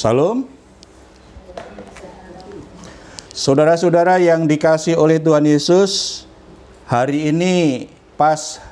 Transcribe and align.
Salam. 0.00 0.48
Saudara-saudara 3.36 4.16
yang 4.16 4.48
dikasih 4.48 4.96
oleh 4.96 5.20
Tuhan 5.20 5.44
Yesus, 5.44 6.24
hari 6.88 7.28
ini 7.28 7.84
pas 8.16 8.64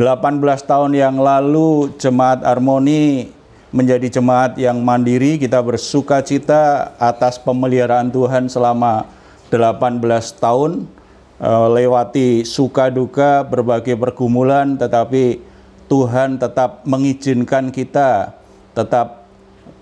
18 0.00 0.40
tahun 0.64 0.96
yang 0.96 1.20
lalu 1.20 1.92
jemaat 2.00 2.40
Harmoni 2.40 3.36
menjadi 3.68 4.08
jemaat 4.16 4.56
yang 4.56 4.80
mandiri, 4.80 5.36
kita 5.36 5.60
bersuka 5.60 6.24
cita 6.24 6.96
atas 6.96 7.36
pemeliharaan 7.36 8.08
Tuhan 8.08 8.48
selama 8.48 9.04
18 9.52 10.00
tahun 10.40 10.88
eh, 11.36 11.68
lewati 11.68 12.48
suka 12.48 12.88
duka 12.88 13.44
berbagai 13.44 13.92
pergumulan 14.00 14.72
tetapi 14.80 15.44
Tuhan 15.84 16.40
tetap 16.40 16.80
mengizinkan 16.88 17.68
kita 17.68 18.32
tetap 18.72 19.23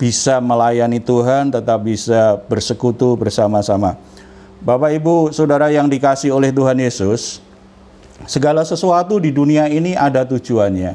bisa 0.02 0.42
melayani 0.42 0.98
Tuhan, 0.98 1.54
tetap 1.54 1.78
bisa 1.86 2.42
bersekutu 2.50 3.14
bersama-sama. 3.14 3.94
Bapak, 4.62 4.94
Ibu, 4.94 5.30
Saudara 5.30 5.70
yang 5.70 5.86
dikasih 5.86 6.34
oleh 6.34 6.50
Tuhan 6.50 6.78
Yesus, 6.78 7.42
segala 8.26 8.62
sesuatu 8.62 9.18
di 9.18 9.30
dunia 9.30 9.66
ini 9.70 9.94
ada 9.94 10.26
tujuannya. 10.26 10.94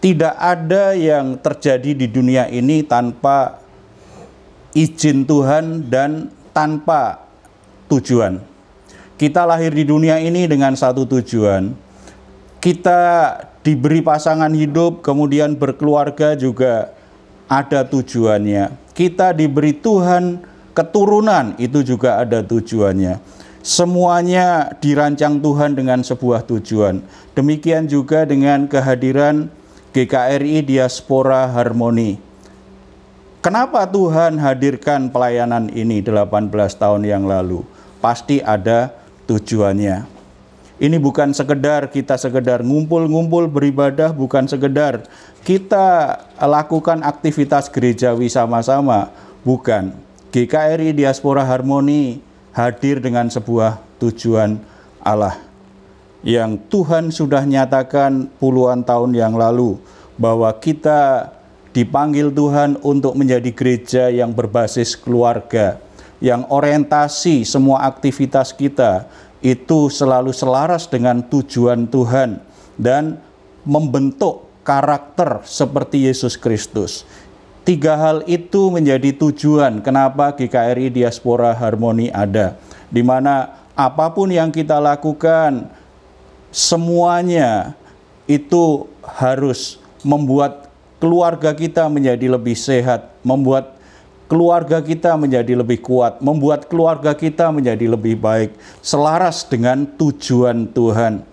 Tidak 0.00 0.34
ada 0.34 0.96
yang 0.96 1.36
terjadi 1.38 1.92
di 1.92 2.06
dunia 2.08 2.48
ini 2.48 2.82
tanpa 2.82 3.60
izin 4.72 5.26
Tuhan 5.28 5.86
dan 5.86 6.32
tanpa 6.50 7.22
tujuan. 7.90 8.40
Kita 9.20 9.44
lahir 9.44 9.74
di 9.76 9.84
dunia 9.84 10.16
ini 10.16 10.48
dengan 10.48 10.72
satu 10.72 11.04
tujuan. 11.04 11.76
Kita 12.58 13.00
diberi 13.60 14.00
pasangan 14.00 14.50
hidup, 14.56 15.04
kemudian 15.04 15.52
berkeluarga 15.52 16.32
juga 16.32 16.96
ada 17.50 17.82
tujuannya. 17.82 18.70
Kita 18.94 19.34
diberi 19.34 19.74
Tuhan 19.74 20.38
keturunan 20.70 21.58
itu 21.58 21.82
juga 21.82 22.22
ada 22.22 22.46
tujuannya. 22.46 23.18
Semuanya 23.60 24.72
dirancang 24.78 25.42
Tuhan 25.42 25.74
dengan 25.76 26.00
sebuah 26.00 26.46
tujuan. 26.46 27.02
Demikian 27.34 27.90
juga 27.90 28.24
dengan 28.24 28.70
kehadiran 28.70 29.50
GKRI 29.90 30.64
Diaspora 30.64 31.50
Harmoni. 31.50 32.22
Kenapa 33.42 33.84
Tuhan 33.84 34.38
hadirkan 34.38 35.10
pelayanan 35.10 35.68
ini 35.74 36.00
18 36.00 36.52
tahun 36.76 37.02
yang 37.04 37.26
lalu? 37.26 37.66
Pasti 38.00 38.40
ada 38.40 38.94
tujuannya. 39.28 40.19
Ini 40.80 40.96
bukan 40.96 41.36
sekedar 41.36 41.92
kita 41.92 42.16
sekedar 42.16 42.64
ngumpul-ngumpul 42.64 43.52
beribadah, 43.52 44.16
bukan 44.16 44.48
sekedar 44.48 45.04
kita 45.44 46.16
lakukan 46.40 47.04
aktivitas 47.04 47.68
gerejawi 47.68 48.32
sama-sama, 48.32 49.12
bukan. 49.44 49.92
GKRI 50.32 50.96
Diaspora 50.96 51.44
Harmoni 51.44 52.24
hadir 52.56 52.96
dengan 52.96 53.28
sebuah 53.28 53.76
tujuan 54.00 54.56
Allah 55.04 55.50
yang 56.20 56.60
Tuhan 56.68 57.08
sudah 57.08 57.44
nyatakan 57.44 58.28
puluhan 58.36 58.84
tahun 58.84 59.16
yang 59.16 59.36
lalu 59.36 59.80
bahwa 60.20 60.52
kita 60.60 61.32
dipanggil 61.72 62.28
Tuhan 62.28 62.76
untuk 62.84 63.16
menjadi 63.16 63.50
gereja 63.52 64.04
yang 64.12 64.36
berbasis 64.36 64.98
keluarga, 64.98 65.80
yang 66.20 66.44
orientasi 66.52 67.48
semua 67.48 67.88
aktivitas 67.88 68.52
kita 68.52 69.08
itu 69.40 69.88
selalu 69.88 70.36
selaras 70.36 70.84
dengan 70.84 71.24
tujuan 71.24 71.88
Tuhan 71.88 72.40
dan 72.76 73.20
membentuk 73.64 74.48
karakter 74.64 75.40
seperti 75.44 76.08
Yesus 76.08 76.36
Kristus. 76.36 77.08
Tiga 77.64 77.96
hal 77.96 78.24
itu 78.24 78.72
menjadi 78.72 79.12
tujuan 79.16 79.84
kenapa 79.84 80.32
GKRI 80.32 80.92
Diaspora 80.92 81.52
Harmoni 81.52 82.08
ada, 82.08 82.56
di 82.88 83.04
mana 83.04 83.60
apa 83.76 84.12
pun 84.12 84.32
yang 84.32 84.48
kita 84.48 84.80
lakukan, 84.80 85.68
semuanya 86.52 87.76
itu 88.28 88.88
harus 89.04 89.80
membuat 90.00 90.68
keluarga 91.00 91.52
kita 91.56 91.88
menjadi 91.88 92.36
lebih 92.36 92.56
sehat, 92.56 93.12
membuat 93.24 93.79
keluarga 94.30 94.78
kita 94.78 95.18
menjadi 95.18 95.58
lebih 95.58 95.82
kuat, 95.82 96.22
membuat 96.22 96.70
keluarga 96.70 97.10
kita 97.10 97.50
menjadi 97.50 97.90
lebih 97.90 98.14
baik, 98.14 98.54
selaras 98.78 99.42
dengan 99.42 99.82
tujuan 99.98 100.70
Tuhan. 100.70 101.26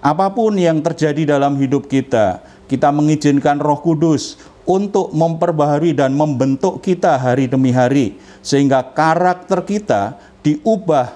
Apa 0.00 0.32
pun 0.32 0.56
yang 0.56 0.80
terjadi 0.80 1.36
dalam 1.36 1.60
hidup 1.60 1.84
kita, 1.84 2.40
kita 2.64 2.88
mengizinkan 2.88 3.60
Roh 3.60 3.76
Kudus 3.76 4.40
untuk 4.64 5.12
memperbaharui 5.12 5.92
dan 5.92 6.16
membentuk 6.16 6.80
kita 6.80 7.20
hari 7.20 7.44
demi 7.44 7.68
hari, 7.76 8.16
sehingga 8.40 8.80
karakter 8.80 9.60
kita 9.60 10.16
diubah 10.40 11.12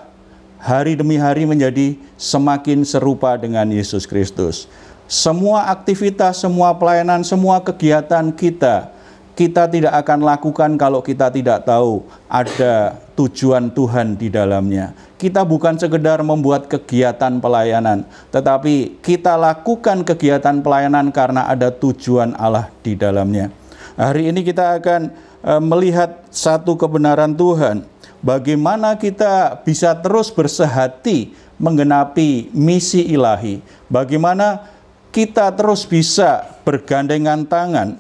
hari 0.61 0.93
demi 0.93 1.17
hari 1.17 1.49
menjadi 1.49 1.97
semakin 2.21 2.85
serupa 2.85 3.33
dengan 3.41 3.65
Yesus 3.73 4.05
Kristus. 4.05 4.69
Semua 5.09 5.73
aktivitas, 5.73 6.45
semua 6.45 6.77
pelayanan, 6.77 7.25
semua 7.25 7.65
kegiatan 7.65 8.29
kita 8.29 8.98
kita 9.39 9.71
tidak 9.71 9.95
akan 10.03 10.27
lakukan 10.27 10.75
kalau 10.75 10.99
kita 10.99 11.31
tidak 11.31 11.63
tahu 11.63 12.03
ada 12.27 12.99
tujuan 13.15 13.71
Tuhan 13.71 14.19
di 14.19 14.27
dalamnya. 14.27 14.91
Kita 15.15 15.47
bukan 15.47 15.79
sekedar 15.79 16.19
membuat 16.27 16.67
kegiatan 16.67 17.39
pelayanan, 17.39 18.03
tetapi 18.35 18.99
kita 18.99 19.39
lakukan 19.39 20.03
kegiatan 20.03 20.59
pelayanan 20.59 21.15
karena 21.15 21.47
ada 21.47 21.71
tujuan 21.71 22.35
Allah 22.35 22.67
di 22.83 22.99
dalamnya. 22.99 23.55
Hari 23.95 24.35
ini 24.35 24.43
kita 24.43 24.83
akan 24.83 25.15
e, 25.43 25.53
melihat 25.63 26.27
satu 26.35 26.75
kebenaran 26.75 27.31
Tuhan, 27.31 27.87
bagaimana 28.19 28.99
kita 28.99 29.63
bisa 29.63 29.95
terus 30.03 30.35
bersehati 30.35 31.31
menggenapi 31.63 32.51
misi 32.51 33.07
ilahi, 33.07 33.63
bagaimana 33.87 34.67
kita 35.15 35.55
terus 35.55 35.87
bisa 35.87 36.43
bergandengan 36.67 37.47
tangan 37.47 37.99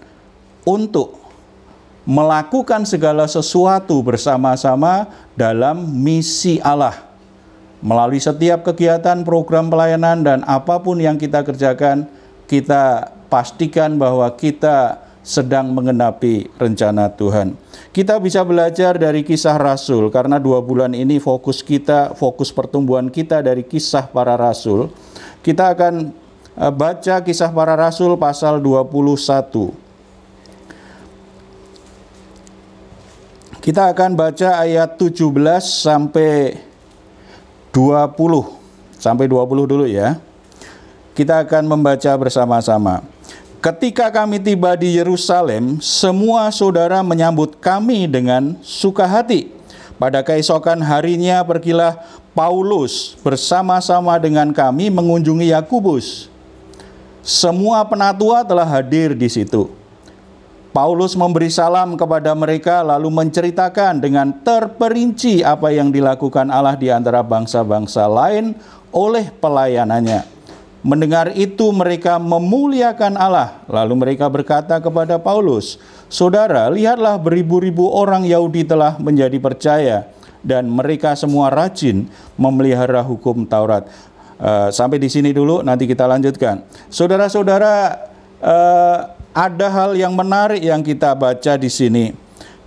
untuk 0.62 1.18
melakukan 2.09 2.89
segala 2.89 3.29
sesuatu 3.29 4.01
bersama-sama 4.01 5.13
dalam 5.37 5.85
misi 5.93 6.57
Allah. 6.65 7.05
Melalui 7.85 8.17
setiap 8.17 8.65
kegiatan, 8.65 9.21
program 9.21 9.69
pelayanan, 9.69 10.25
dan 10.25 10.41
apa 10.49 10.81
pun 10.81 10.97
yang 10.97 11.21
kita 11.21 11.45
kerjakan, 11.45 12.09
kita 12.49 13.13
pastikan 13.29 14.01
bahwa 14.01 14.25
kita 14.33 15.05
sedang 15.21 15.69
mengenapi 15.77 16.49
rencana 16.57 17.13
Tuhan. 17.13 17.53
Kita 17.93 18.17
bisa 18.17 18.41
belajar 18.41 18.97
dari 18.97 19.21
kisah 19.21 19.61
Rasul 19.61 20.09
karena 20.09 20.41
dua 20.41 20.65
bulan 20.65 20.97
ini 20.97 21.21
fokus 21.21 21.61
kita, 21.61 22.17
fokus 22.17 22.49
pertumbuhan 22.49 23.13
kita 23.13 23.45
dari 23.45 23.61
kisah 23.61 24.09
para 24.09 24.33
Rasul. 24.41 24.89
Kita 25.45 25.77
akan 25.77 26.09
eh, 26.57 26.73
baca 26.73 27.21
kisah 27.21 27.53
para 27.53 27.77
Rasul 27.77 28.17
pasal 28.17 28.65
21. 28.65 29.88
Kita 33.68 33.92
akan 33.92 34.16
baca 34.16 34.65
ayat 34.65 34.97
17 34.97 35.28
sampai 35.60 36.56
20. 37.68 38.16
Sampai 38.97 39.28
20 39.28 39.68
dulu 39.68 39.84
ya. 39.84 40.16
Kita 41.12 41.44
akan 41.44 41.76
membaca 41.76 42.09
bersama-sama. 42.16 43.04
Ketika 43.60 44.09
kami 44.09 44.41
tiba 44.41 44.72
di 44.72 44.97
Yerusalem, 44.97 45.84
semua 45.84 46.48
saudara 46.48 47.04
menyambut 47.04 47.60
kami 47.60 48.09
dengan 48.09 48.56
suka 48.65 49.04
hati. 49.04 49.53
Pada 50.00 50.24
keesokan 50.24 50.80
harinya 50.80 51.44
pergilah 51.44 52.00
Paulus 52.32 53.20
bersama-sama 53.20 54.16
dengan 54.16 54.48
kami 54.48 54.88
mengunjungi 54.88 55.53
Yakubus. 55.53 56.32
Semua 57.20 57.84
penatua 57.84 58.41
telah 58.48 58.65
hadir 58.65 59.12
di 59.12 59.28
situ. 59.28 59.68
Paulus 60.68 61.16
memberi 61.16 61.48
salam 61.48 61.97
kepada 61.97 62.36
mereka 62.36 62.84
lalu 62.84 63.09
menceritakan 63.09 64.04
dengan 64.04 64.36
terperinci 64.44 65.41
apa 65.41 65.72
yang 65.72 65.88
dilakukan 65.88 66.53
Allah 66.53 66.76
di 66.76 66.92
antara 66.92 67.24
bangsa-bangsa 67.24 68.04
lain 68.04 68.53
oleh 68.92 69.32
pelayanannya. 69.32 70.28
Mendengar 70.84 71.34
itu 71.34 71.74
mereka 71.74 72.22
memuliakan 72.22 73.18
Allah. 73.18 73.59
Lalu 73.66 73.94
mereka 73.98 74.30
berkata 74.30 74.78
kepada 74.78 75.18
Paulus, 75.18 75.80
"Saudara, 76.06 76.70
lihatlah 76.70 77.18
beribu-ribu 77.18 77.91
orang 77.91 78.22
Yahudi 78.22 78.62
telah 78.62 78.94
menjadi 79.03 79.34
percaya 79.42 80.06
dan 80.47 80.70
mereka 80.70 81.18
semua 81.18 81.50
rajin 81.50 82.06
memelihara 82.38 83.03
hukum 83.03 83.42
Taurat." 83.42 83.91
Uh, 84.38 84.70
sampai 84.70 85.03
di 85.03 85.10
sini 85.10 85.34
dulu, 85.34 85.66
nanti 85.66 85.91
kita 85.91 86.06
lanjutkan. 86.06 86.62
Saudara-saudara, 86.94 88.06
uh, 88.38 89.17
ada 89.33 89.66
hal 89.69 89.95
yang 89.95 90.13
menarik 90.13 90.63
yang 90.63 90.80
kita 90.83 91.13
baca 91.15 91.54
di 91.57 91.71
sini. 91.71 92.16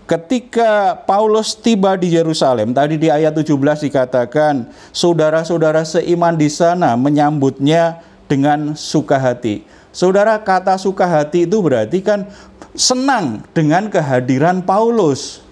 Ketika 0.09 0.99
Paulus 1.07 1.55
tiba 1.55 1.95
di 1.95 2.11
Yerusalem, 2.11 2.75
tadi 2.75 2.99
di 2.99 3.07
ayat 3.07 3.31
17 3.31 3.87
dikatakan, 3.87 4.67
saudara-saudara 4.91 5.87
seiman 5.87 6.35
di 6.35 6.51
sana 6.51 6.99
menyambutnya 6.99 8.03
dengan 8.27 8.75
suka 8.75 9.15
hati. 9.15 9.63
Saudara, 9.91 10.39
kata 10.39 10.75
suka 10.79 11.03
hati 11.03 11.47
itu 11.47 11.59
berarti 11.59 11.99
kan 12.03 12.27
senang 12.75 13.43
dengan 13.51 13.91
kehadiran 13.91 14.63
Paulus. 14.63 15.43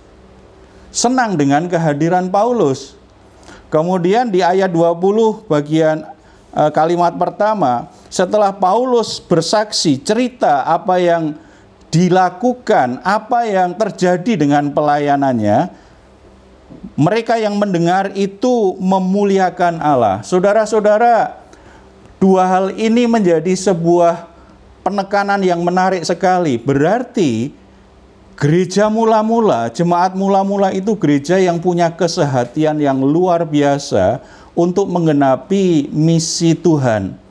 Senang 0.92 1.36
dengan 1.36 1.68
kehadiran 1.68 2.28
Paulus. 2.28 3.00
Kemudian 3.68 4.32
di 4.34 4.42
ayat 4.42 4.74
20 4.74 5.46
bagian 5.46 6.02
e, 6.56 6.62
kalimat 6.74 7.14
pertama, 7.20 7.92
setelah 8.10 8.50
Paulus 8.52 9.22
bersaksi 9.22 10.02
cerita 10.02 10.66
apa 10.66 10.98
yang 10.98 11.38
dilakukan, 11.94 13.02
apa 13.06 13.46
yang 13.46 13.74
terjadi 13.78 14.46
dengan 14.46 14.70
pelayanannya, 14.74 15.70
mereka 16.98 17.38
yang 17.38 17.58
mendengar 17.58 18.14
itu 18.14 18.78
memuliakan 18.78 19.82
Allah. 19.82 20.22
Saudara-saudara, 20.22 21.38
dua 22.22 22.46
hal 22.46 22.66
ini 22.78 23.10
menjadi 23.10 23.54
sebuah 23.54 24.30
penekanan 24.86 25.42
yang 25.42 25.62
menarik 25.62 26.06
sekali. 26.06 26.58
Berarti 26.62 27.54
gereja 28.38 28.90
mula-mula, 28.90 29.70
jemaat 29.74 30.14
mula-mula 30.14 30.74
itu 30.74 30.94
gereja 30.98 31.38
yang 31.42 31.58
punya 31.58 31.90
kesehatian 31.94 32.78
yang 32.82 33.02
luar 33.02 33.46
biasa 33.46 34.22
untuk 34.54 34.86
menggenapi 34.90 35.90
misi 35.94 36.54
Tuhan. 36.54 37.29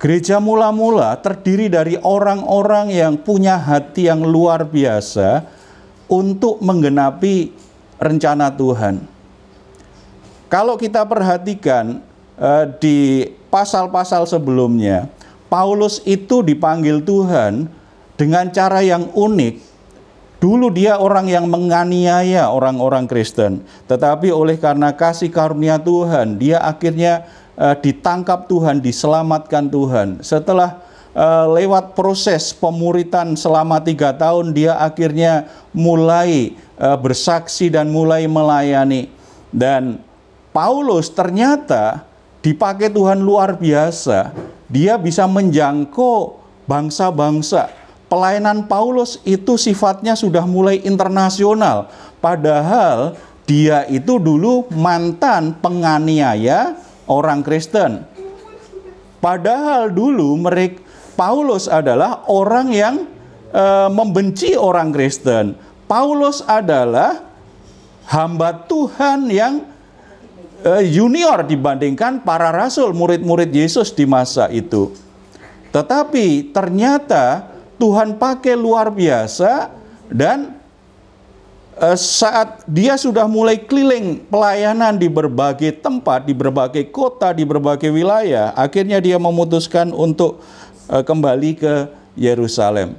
Gereja 0.00 0.40
mula-mula 0.40 1.12
terdiri 1.20 1.68
dari 1.68 2.00
orang-orang 2.00 2.88
yang 2.88 3.20
punya 3.20 3.60
hati 3.60 4.08
yang 4.08 4.24
luar 4.24 4.64
biasa 4.64 5.44
untuk 6.08 6.56
menggenapi 6.64 7.52
rencana 8.00 8.48
Tuhan. 8.48 9.04
Kalau 10.48 10.80
kita 10.80 11.04
perhatikan 11.04 12.00
eh, 12.40 12.64
di 12.80 13.28
pasal-pasal 13.52 14.24
sebelumnya, 14.24 15.12
Paulus 15.52 16.00
itu 16.08 16.40
dipanggil 16.40 17.04
Tuhan 17.04 17.68
dengan 18.16 18.48
cara 18.48 18.80
yang 18.80 19.12
unik. 19.12 19.68
Dulu 20.40 20.72
dia 20.72 20.96
orang 20.96 21.28
yang 21.28 21.44
menganiaya 21.44 22.48
orang-orang 22.48 23.04
Kristen, 23.04 23.60
tetapi 23.84 24.32
oleh 24.32 24.56
karena 24.56 24.96
kasih 24.96 25.28
karunia 25.28 25.76
Tuhan, 25.76 26.40
dia 26.40 26.56
akhirnya 26.64 27.28
uh, 27.60 27.76
ditangkap 27.76 28.48
Tuhan, 28.48 28.80
diselamatkan 28.80 29.68
Tuhan. 29.68 30.24
Setelah 30.24 30.80
uh, 31.12 31.52
lewat 31.52 31.92
proses 31.92 32.56
pemuritan 32.56 33.36
selama 33.36 33.76
tiga 33.84 34.16
tahun, 34.16 34.56
dia 34.56 34.80
akhirnya 34.80 35.52
mulai 35.76 36.56
uh, 36.80 36.96
bersaksi 36.96 37.68
dan 37.68 37.92
mulai 37.92 38.24
melayani. 38.24 39.12
Dan 39.52 40.00
Paulus 40.56 41.12
ternyata 41.12 42.08
dipakai 42.40 42.88
Tuhan 42.88 43.20
luar 43.20 43.60
biasa 43.60 44.32
dia 44.70 44.94
bisa 44.94 45.26
menjangkau 45.26 46.38
bangsa-bangsa. 46.70 47.74
Pelayanan 48.06 48.66
Paulus 48.66 49.22
itu 49.22 49.54
sifatnya 49.54 50.18
sudah 50.18 50.42
mulai 50.42 50.82
internasional, 50.82 51.90
padahal 52.18 53.14
dia 53.46 53.86
itu 53.86 54.18
dulu 54.18 54.66
mantan 54.74 55.54
penganiaya 55.58 56.74
orang 57.10 57.42
Kristen. 57.42 58.06
Padahal 59.18 59.90
dulu 59.90 60.38
mereka 60.38 60.80
Paulus 61.18 61.68
adalah 61.68 62.24
orang 62.30 62.72
yang 62.72 63.04
e, 63.52 63.64
membenci 63.92 64.56
orang 64.56 64.88
Kristen. 64.88 65.52
Paulus 65.84 66.40
adalah 66.46 67.20
hamba 68.10 68.66
Tuhan 68.66 69.30
yang 69.30 69.66
uh, 70.64 70.82
junior 70.84 71.46
dibandingkan 71.46 72.22
para 72.26 72.52
rasul 72.52 72.92
murid-murid 72.92 73.50
Yesus 73.50 73.94
di 73.94 74.04
masa 74.04 74.50
itu. 74.52 74.92
Tetapi 75.70 76.50
ternyata 76.50 77.46
Tuhan 77.78 78.18
pakai 78.18 78.58
luar 78.58 78.90
biasa 78.92 79.70
dan 80.10 80.59
saat 81.96 82.66
dia 82.68 82.98
sudah 83.00 83.24
mulai 83.24 83.56
keliling 83.56 84.20
pelayanan 84.28 85.00
di 85.00 85.08
berbagai 85.08 85.80
tempat, 85.80 86.28
di 86.28 86.36
berbagai 86.36 86.92
kota, 86.92 87.32
di 87.32 87.46
berbagai 87.46 87.88
wilayah, 87.88 88.52
akhirnya 88.52 89.00
dia 89.00 89.16
memutuskan 89.16 89.94
untuk 89.94 90.44
uh, 90.92 91.00
kembali 91.00 91.50
ke 91.56 91.74
Yerusalem. 92.18 92.98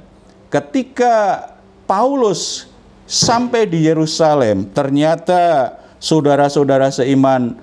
Ketika 0.50 1.46
Paulus 1.86 2.66
sampai 3.06 3.68
di 3.68 3.86
Yerusalem, 3.86 4.66
ternyata 4.72 5.74
saudara-saudara 6.02 6.90
seiman 6.90 7.54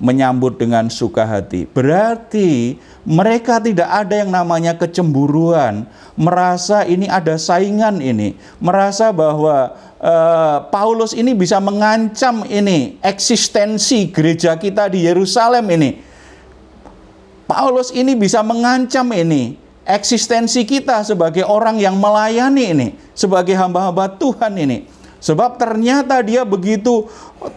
menyambut 0.00 0.56
dengan 0.56 0.88
suka 0.88 1.24
hati. 1.28 1.68
Berarti 1.68 2.80
mereka 3.04 3.56
tidak 3.56 3.88
ada 3.88 4.20
yang 4.20 4.28
namanya 4.28 4.76
kecemburuan, 4.76 5.88
merasa 6.20 6.84
ini 6.84 7.08
ada 7.08 7.40
saingan 7.40 7.96
ini, 8.04 8.36
merasa 8.60 9.08
bahwa 9.08 9.72
uh, 9.96 10.68
Paulus 10.68 11.16
ini 11.16 11.32
bisa 11.32 11.56
mengancam 11.58 12.44
ini 12.44 13.00
eksistensi 13.00 14.12
gereja 14.12 14.52
kita 14.60 14.92
di 14.92 15.08
Yerusalem 15.08 15.64
ini. 15.72 15.90
Paulus 17.48 17.90
ini 17.90 18.14
bisa 18.14 18.44
mengancam 18.46 19.10
ini 19.10 19.58
eksistensi 19.90 20.62
kita 20.62 21.02
sebagai 21.02 21.42
orang 21.42 21.80
yang 21.80 21.98
melayani 21.98 22.64
ini, 22.70 22.88
sebagai 23.16 23.56
hamba-hamba 23.56 24.12
Tuhan 24.20 24.54
ini. 24.54 24.86
Sebab 25.20 25.60
ternyata 25.60 26.24
dia 26.24 26.48
begitu 26.48 27.04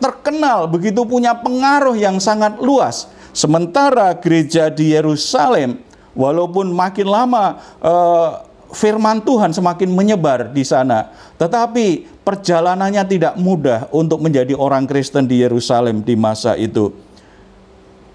terkenal, 0.03 0.67
begitu 0.67 1.07
punya 1.07 1.31
pengaruh 1.31 1.95
yang 1.95 2.19
sangat 2.19 2.59
luas. 2.59 3.07
Sementara 3.33 4.13
gereja 4.15 4.69
di 4.69 4.93
Yerusalem, 4.93 5.81
walaupun 6.13 6.69
makin 6.69 7.09
lama 7.09 7.57
eh, 7.81 8.29
firman 8.73 9.25
Tuhan 9.25 9.49
semakin 9.49 9.89
menyebar 9.89 10.53
di 10.53 10.61
sana, 10.61 11.09
tetapi 11.41 12.05
perjalanannya 12.21 13.03
tidak 13.09 13.33
mudah 13.41 13.89
untuk 13.89 14.21
menjadi 14.21 14.53
orang 14.53 14.85
Kristen 14.85 15.25
di 15.25 15.41
Yerusalem 15.41 16.05
di 16.05 16.13
masa 16.13 16.53
itu. 16.53 16.93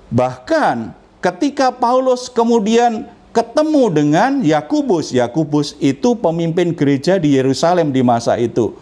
Bahkan 0.09 0.95
ketika 1.19 1.75
Paulus 1.75 2.31
kemudian 2.31 3.11
ketemu 3.35 3.85
dengan 3.90 4.31
Yakubus, 4.40 5.11
Yakubus 5.11 5.75
itu 5.83 6.14
pemimpin 6.14 6.73
gereja 6.73 7.19
di 7.19 7.35
Yerusalem 7.35 7.90
di 7.90 8.00
masa 8.07 8.38
itu 8.38 8.73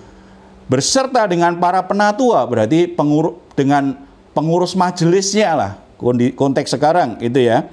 berserta 0.66 1.26
dengan 1.30 1.54
para 1.62 1.82
penatua 1.86 2.42
berarti 2.46 2.90
pengur 2.90 3.38
dengan 3.54 3.94
pengurus 4.34 4.74
majelisnya 4.74 5.54
lah 5.54 5.72
konteks 6.32 6.76
sekarang 6.76 7.20
itu 7.20 7.44
ya. 7.44 7.68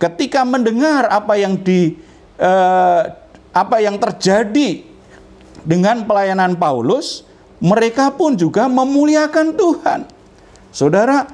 Ketika 0.00 0.48
mendengar 0.48 1.06
apa 1.12 1.36
yang 1.36 1.60
di 1.60 1.92
eh, 2.40 3.02
apa 3.50 3.76
yang 3.82 4.00
terjadi 4.00 4.86
dengan 5.66 6.08
pelayanan 6.08 6.56
Paulus 6.56 7.28
mereka 7.60 8.08
pun 8.14 8.32
juga 8.38 8.64
memuliakan 8.70 9.52
Tuhan. 9.52 10.00
Saudara 10.72 11.28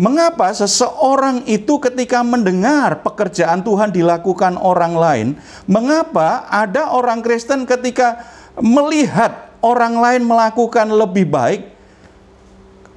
mengapa 0.00 0.48
seseorang 0.56 1.44
itu 1.44 1.76
ketika 1.76 2.24
mendengar 2.24 3.04
pekerjaan 3.04 3.60
Tuhan 3.60 3.92
dilakukan 3.92 4.56
orang 4.56 4.96
lain 4.96 5.28
mengapa 5.68 6.48
ada 6.48 6.96
orang 6.96 7.20
Kristen 7.20 7.68
ketika 7.68 8.24
melihat 8.56 9.52
orang 9.62 9.96
lain 9.96 10.22
melakukan 10.26 10.90
lebih 10.90 11.28
baik, 11.30 11.60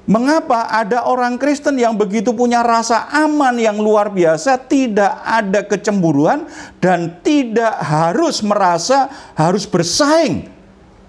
mengapa 0.06 0.70
ada 0.70 1.04
orang 1.04 1.36
Kristen 1.36 1.76
yang 1.76 1.98
begitu 1.98 2.32
punya 2.32 2.62
rasa 2.62 3.10
aman 3.10 3.58
yang 3.58 3.76
luar 3.76 4.08
biasa, 4.08 4.56
tidak 4.66 5.12
ada 5.26 5.66
kecemburuan, 5.66 6.46
dan 6.78 7.20
tidak 7.20 7.74
harus 7.82 8.40
merasa 8.40 9.10
harus 9.34 9.66
bersaing 9.66 10.48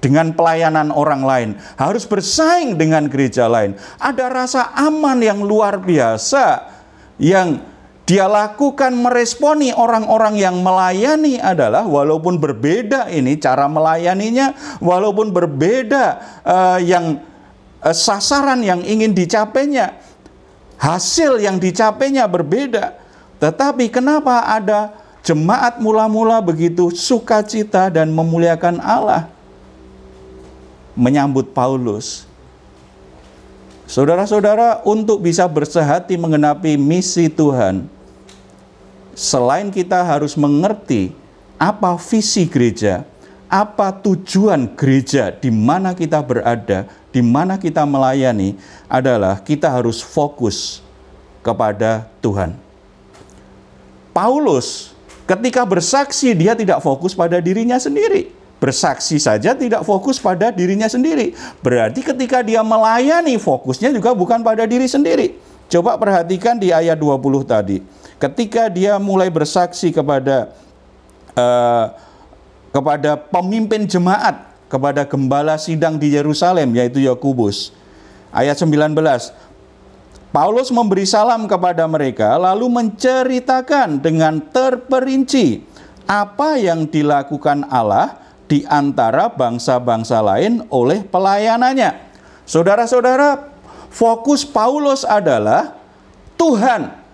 dengan 0.02 0.34
pelayanan 0.34 0.94
orang 0.94 1.22
lain, 1.26 1.50
harus 1.78 2.06
bersaing 2.06 2.78
dengan 2.78 3.10
gereja 3.10 3.50
lain. 3.50 3.78
Ada 3.98 4.30
rasa 4.30 4.62
aman 4.74 5.18
yang 5.22 5.42
luar 5.42 5.82
biasa 5.82 6.70
yang 7.18 7.62
dia 8.08 8.24
lakukan 8.24 8.96
meresponi 8.96 9.76
orang-orang 9.76 10.40
yang 10.40 10.64
melayani 10.64 11.44
adalah 11.44 11.84
walaupun 11.84 12.40
berbeda 12.40 13.12
ini 13.12 13.36
cara 13.36 13.68
melayaninya, 13.68 14.56
walaupun 14.80 15.36
berbeda 15.36 16.06
uh, 16.48 16.80
yang 16.80 17.20
sasaran 17.82 18.62
yang 18.66 18.82
ingin 18.82 19.14
dicapainya, 19.14 19.98
hasil 20.78 21.42
yang 21.42 21.58
dicapainya 21.62 22.26
berbeda. 22.26 22.98
Tetapi 23.38 23.94
kenapa 23.94 24.50
ada 24.50 24.98
jemaat 25.22 25.78
mula-mula 25.78 26.42
begitu 26.42 26.90
sukacita 26.90 27.94
dan 27.94 28.10
memuliakan 28.10 28.82
Allah 28.82 29.30
menyambut 30.98 31.54
Paulus? 31.54 32.26
Saudara-saudara, 33.88 34.84
untuk 34.84 35.24
bisa 35.24 35.48
bersehati 35.48 36.20
mengenapi 36.20 36.76
misi 36.76 37.32
Tuhan, 37.32 37.88
selain 39.16 39.72
kita 39.72 40.04
harus 40.04 40.36
mengerti 40.36 41.16
apa 41.56 41.96
visi 41.96 42.44
gereja, 42.46 43.08
apa 43.48 43.92
tujuan 43.92 44.68
gereja, 44.76 45.32
di 45.32 45.52
mana 45.52 45.96
kita 45.96 46.20
berada, 46.24 46.88
di 47.12 47.24
mana 47.24 47.56
kita 47.56 47.88
melayani, 47.88 48.60
adalah 48.92 49.40
kita 49.40 49.72
harus 49.72 50.04
fokus 50.04 50.84
kepada 51.44 52.08
Tuhan. 52.20 52.56
Paulus 54.12 54.98
Ketika 55.28 55.68
bersaksi, 55.68 56.32
dia 56.32 56.56
tidak 56.56 56.80
fokus 56.80 57.12
pada 57.12 57.44
dirinya 57.44 57.76
sendiri. 57.76 58.32
Bersaksi 58.64 59.20
saja 59.20 59.52
tidak 59.52 59.84
fokus 59.84 60.18
pada 60.24 60.56
dirinya 60.56 60.88
sendiri. 60.88 61.36
Berarti 61.60 62.00
ketika 62.00 62.40
dia 62.40 62.64
melayani, 62.64 63.36
fokusnya 63.36 63.92
juga 63.92 64.16
bukan 64.16 64.40
pada 64.40 64.64
diri 64.64 64.88
sendiri. 64.88 65.36
Coba 65.68 66.00
perhatikan 66.00 66.56
di 66.56 66.72
ayat 66.72 66.96
20 66.96 67.44
tadi. 67.44 67.84
Ketika 68.16 68.72
dia 68.72 68.96
mulai 68.98 69.28
bersaksi 69.28 69.92
kepada 69.92 70.56
uh, 71.36 71.92
kepada 72.72 73.16
pemimpin 73.18 73.88
jemaat, 73.88 74.48
kepada 74.68 75.08
gembala 75.08 75.56
sidang 75.56 75.96
di 75.96 76.14
Yerusalem 76.14 76.76
yaitu 76.76 77.04
Yakubus. 77.04 77.72
Ayat 78.32 78.60
19. 78.60 78.94
Paulus 80.28 80.70
memberi 80.70 81.08
salam 81.08 81.48
kepada 81.48 81.88
mereka 81.88 82.36
lalu 82.36 82.68
menceritakan 82.68 84.04
dengan 84.04 84.44
terperinci 84.44 85.64
apa 86.06 86.60
yang 86.60 86.86
dilakukan 86.86 87.66
Allah 87.72 88.20
di 88.48 88.64
antara 88.68 89.32
bangsa-bangsa 89.32 90.24
lain 90.24 90.64
oleh 90.72 91.04
pelayanannya. 91.04 92.08
Saudara-saudara, 92.48 93.52
fokus 93.92 94.48
Paulus 94.48 95.04
adalah 95.04 95.76
Tuhan 96.40 97.07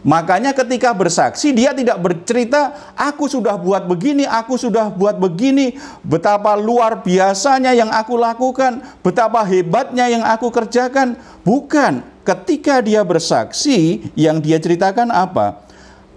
Makanya 0.00 0.56
ketika 0.56 0.96
bersaksi 0.96 1.52
dia 1.52 1.76
tidak 1.76 2.00
bercerita 2.00 2.92
aku 2.96 3.28
sudah 3.28 3.60
buat 3.60 3.84
begini, 3.84 4.24
aku 4.24 4.56
sudah 4.56 4.88
buat 4.88 5.20
begini, 5.20 5.76
betapa 6.00 6.56
luar 6.56 7.04
biasanya 7.04 7.76
yang 7.76 7.92
aku 7.92 8.16
lakukan, 8.16 8.80
betapa 9.04 9.44
hebatnya 9.44 10.08
yang 10.08 10.24
aku 10.24 10.48
kerjakan. 10.48 11.20
Bukan, 11.44 12.00
ketika 12.24 12.80
dia 12.80 13.04
bersaksi 13.04 14.08
yang 14.16 14.40
dia 14.40 14.56
ceritakan 14.56 15.12
apa? 15.12 15.64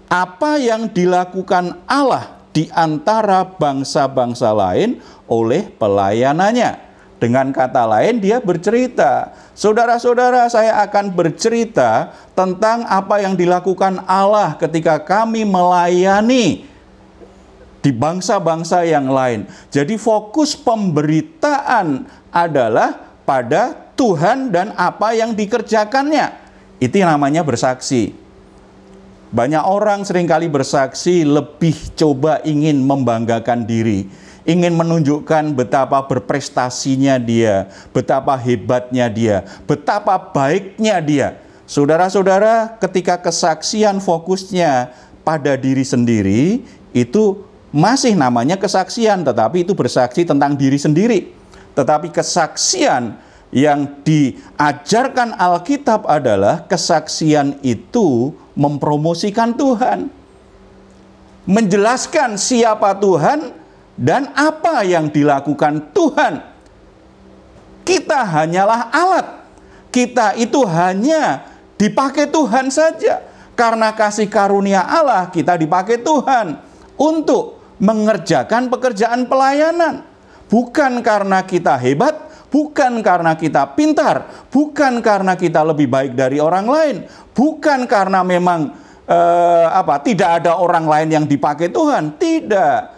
Apa 0.08 0.56
yang 0.56 0.88
dilakukan 0.88 1.80
Allah 1.84 2.40
di 2.54 2.70
antara 2.70 3.42
bangsa-bangsa 3.44 4.54
lain 4.54 5.02
oleh 5.26 5.68
pelayanannya. 5.74 6.83
Dengan 7.24 7.48
kata 7.56 7.88
lain 7.88 8.20
dia 8.20 8.36
bercerita 8.36 9.32
Saudara-saudara, 9.54 10.50
saya 10.50 10.82
akan 10.82 11.14
bercerita 11.14 12.10
tentang 12.34 12.82
apa 12.90 13.22
yang 13.22 13.38
dilakukan 13.38 14.02
Allah 14.02 14.58
ketika 14.58 14.98
kami 14.98 15.46
melayani 15.46 16.66
di 17.78 17.90
bangsa-bangsa 17.94 18.82
yang 18.82 19.06
lain. 19.06 19.46
Jadi 19.70 19.94
fokus 19.94 20.58
pemberitaan 20.58 22.02
adalah 22.34 22.98
pada 23.22 23.78
Tuhan 23.94 24.50
dan 24.50 24.74
apa 24.74 25.14
yang 25.14 25.30
dikerjakannya. 25.38 26.34
Itu 26.82 26.98
yang 26.98 27.14
namanya 27.14 27.46
bersaksi. 27.46 28.10
Banyak 29.30 29.62
orang 29.62 30.02
sering 30.02 30.26
kali 30.26 30.50
bersaksi 30.50 31.22
lebih 31.22 31.94
coba 31.94 32.42
ingin 32.42 32.82
membanggakan 32.82 33.62
diri 33.62 34.10
ingin 34.44 34.76
menunjukkan 34.76 35.56
betapa 35.56 36.04
berprestasinya 36.04 37.16
dia, 37.16 37.68
betapa 37.90 38.36
hebatnya 38.36 39.08
dia, 39.08 39.36
betapa 39.64 40.20
baiknya 40.20 41.00
dia. 41.00 41.28
Saudara-saudara, 41.64 42.76
ketika 42.76 43.16
kesaksian 43.16 43.96
fokusnya 44.04 44.92
pada 45.24 45.56
diri 45.56 45.80
sendiri, 45.80 46.60
itu 46.92 47.40
masih 47.72 48.12
namanya 48.12 48.60
kesaksian, 48.60 49.24
tetapi 49.24 49.64
itu 49.64 49.72
bersaksi 49.72 50.28
tentang 50.28 50.52
diri 50.54 50.76
sendiri. 50.76 51.32
Tetapi 51.72 52.12
kesaksian 52.12 53.16
yang 53.48 53.88
diajarkan 54.04 55.34
Alkitab 55.40 56.04
adalah 56.04 56.68
kesaksian 56.68 57.56
itu 57.64 58.36
mempromosikan 58.52 59.56
Tuhan, 59.56 60.12
menjelaskan 61.48 62.36
siapa 62.36 62.92
Tuhan 63.00 63.63
dan 63.94 64.30
apa 64.34 64.82
yang 64.82 65.10
dilakukan 65.10 65.94
Tuhan. 65.94 66.42
Kita 67.84 68.20
hanyalah 68.26 68.90
alat. 68.90 69.26
Kita 69.94 70.34
itu 70.34 70.66
hanya 70.66 71.46
dipakai 71.78 72.26
Tuhan 72.26 72.72
saja. 72.72 73.22
Karena 73.54 73.94
kasih 73.94 74.26
karunia 74.26 74.82
Allah 74.82 75.30
kita 75.30 75.54
dipakai 75.54 76.02
Tuhan 76.02 76.58
untuk 76.98 77.62
mengerjakan 77.78 78.66
pekerjaan 78.66 79.30
pelayanan. 79.30 80.02
Bukan 80.50 81.06
karena 81.06 81.46
kita 81.46 81.78
hebat, 81.78 82.18
bukan 82.50 82.98
karena 83.02 83.38
kita 83.38 83.78
pintar, 83.78 84.46
bukan 84.50 84.98
karena 85.02 85.38
kita 85.38 85.62
lebih 85.62 85.86
baik 85.86 86.12
dari 86.14 86.38
orang 86.38 86.66
lain, 86.66 86.96
bukan 87.34 87.86
karena 87.86 88.22
memang 88.22 88.74
eh, 89.06 89.66
apa 89.70 89.98
tidak 90.02 90.42
ada 90.42 90.58
orang 90.58 90.86
lain 90.86 91.08
yang 91.10 91.26
dipakai 91.26 91.70
Tuhan, 91.70 92.14
tidak 92.14 92.93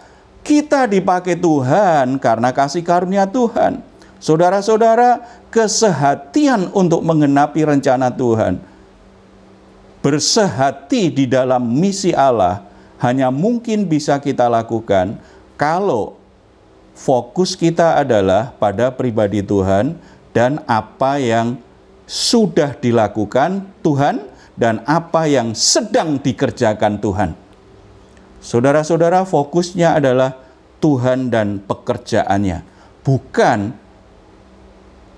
kita 0.47 0.87
dipakai 0.87 1.35
Tuhan 1.35 2.15
karena 2.23 2.55
kasih 2.55 2.79
karunia 2.79 3.27
Tuhan. 3.27 3.83
Saudara-saudara, 4.17 5.19
kesehatian 5.51 6.71
untuk 6.71 7.03
mengenapi 7.03 7.67
rencana 7.67 8.07
Tuhan. 8.07 8.63
Bersehati 9.99 11.11
di 11.11 11.25
dalam 11.27 11.67
misi 11.67 12.15
Allah 12.15 12.63
hanya 13.03 13.27
mungkin 13.27 13.83
bisa 13.83 14.15
kita 14.23 14.47
lakukan 14.47 15.19
kalau 15.59 16.15
fokus 16.95 17.59
kita 17.59 17.99
adalah 17.99 18.55
pada 18.55 18.87
pribadi 18.87 19.43
Tuhan 19.43 19.99
dan 20.31 20.63
apa 20.63 21.19
yang 21.19 21.59
sudah 22.07 22.71
dilakukan 22.79 23.67
Tuhan 23.83 24.23
dan 24.55 24.79
apa 24.87 25.27
yang 25.27 25.51
sedang 25.51 26.15
dikerjakan 26.17 27.03
Tuhan. 27.03 27.46
Saudara-saudara, 28.37 29.25
fokusnya 29.25 29.97
adalah 29.97 30.37
Tuhan 30.77 31.33
dan 31.33 31.57
pekerjaannya, 31.65 32.61
bukan 33.01 33.73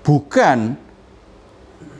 bukan 0.00 0.74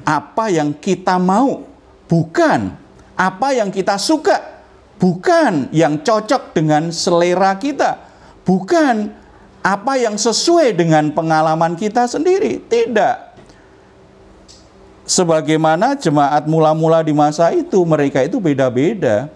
apa 0.03 0.45
yang 0.49 0.73
kita 0.75 1.21
mau, 1.21 1.63
bukan 2.09 2.73
apa 3.15 3.49
yang 3.53 3.69
kita 3.69 4.01
suka, 4.01 4.65
bukan 4.97 5.69
yang 5.71 6.01
cocok 6.01 6.57
dengan 6.57 6.89
selera 6.89 7.55
kita, 7.61 8.01
bukan 8.49 9.13
apa 9.61 9.93
yang 10.01 10.17
sesuai 10.17 10.73
dengan 10.73 11.13
pengalaman 11.13 11.77
kita 11.77 12.09
sendiri. 12.09 12.65
Tidak. 12.65 13.31
Sebagaimana 15.05 15.99
jemaat 15.99 16.47
mula-mula 16.49 17.05
di 17.05 17.13
masa 17.13 17.53
itu, 17.53 17.83
mereka 17.85 18.25
itu 18.25 18.41
beda-beda. 18.41 19.29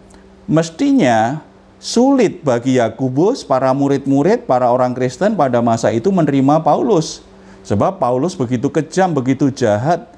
Mestinya 0.49 1.43
sulit 1.85 2.41
bagi 2.41 2.81
Yakubus, 2.81 3.45
para 3.45 3.69
murid-murid, 3.77 4.49
para 4.49 4.73
orang 4.73 4.97
Kristen 4.97 5.37
pada 5.37 5.61
masa 5.61 5.93
itu 5.93 6.09
menerima 6.09 6.65
Paulus. 6.65 7.21
Sebab 7.61 8.01
Paulus 8.01 8.33
begitu 8.33 8.73
kejam, 8.73 9.13
begitu 9.13 9.53
jahat, 9.53 10.09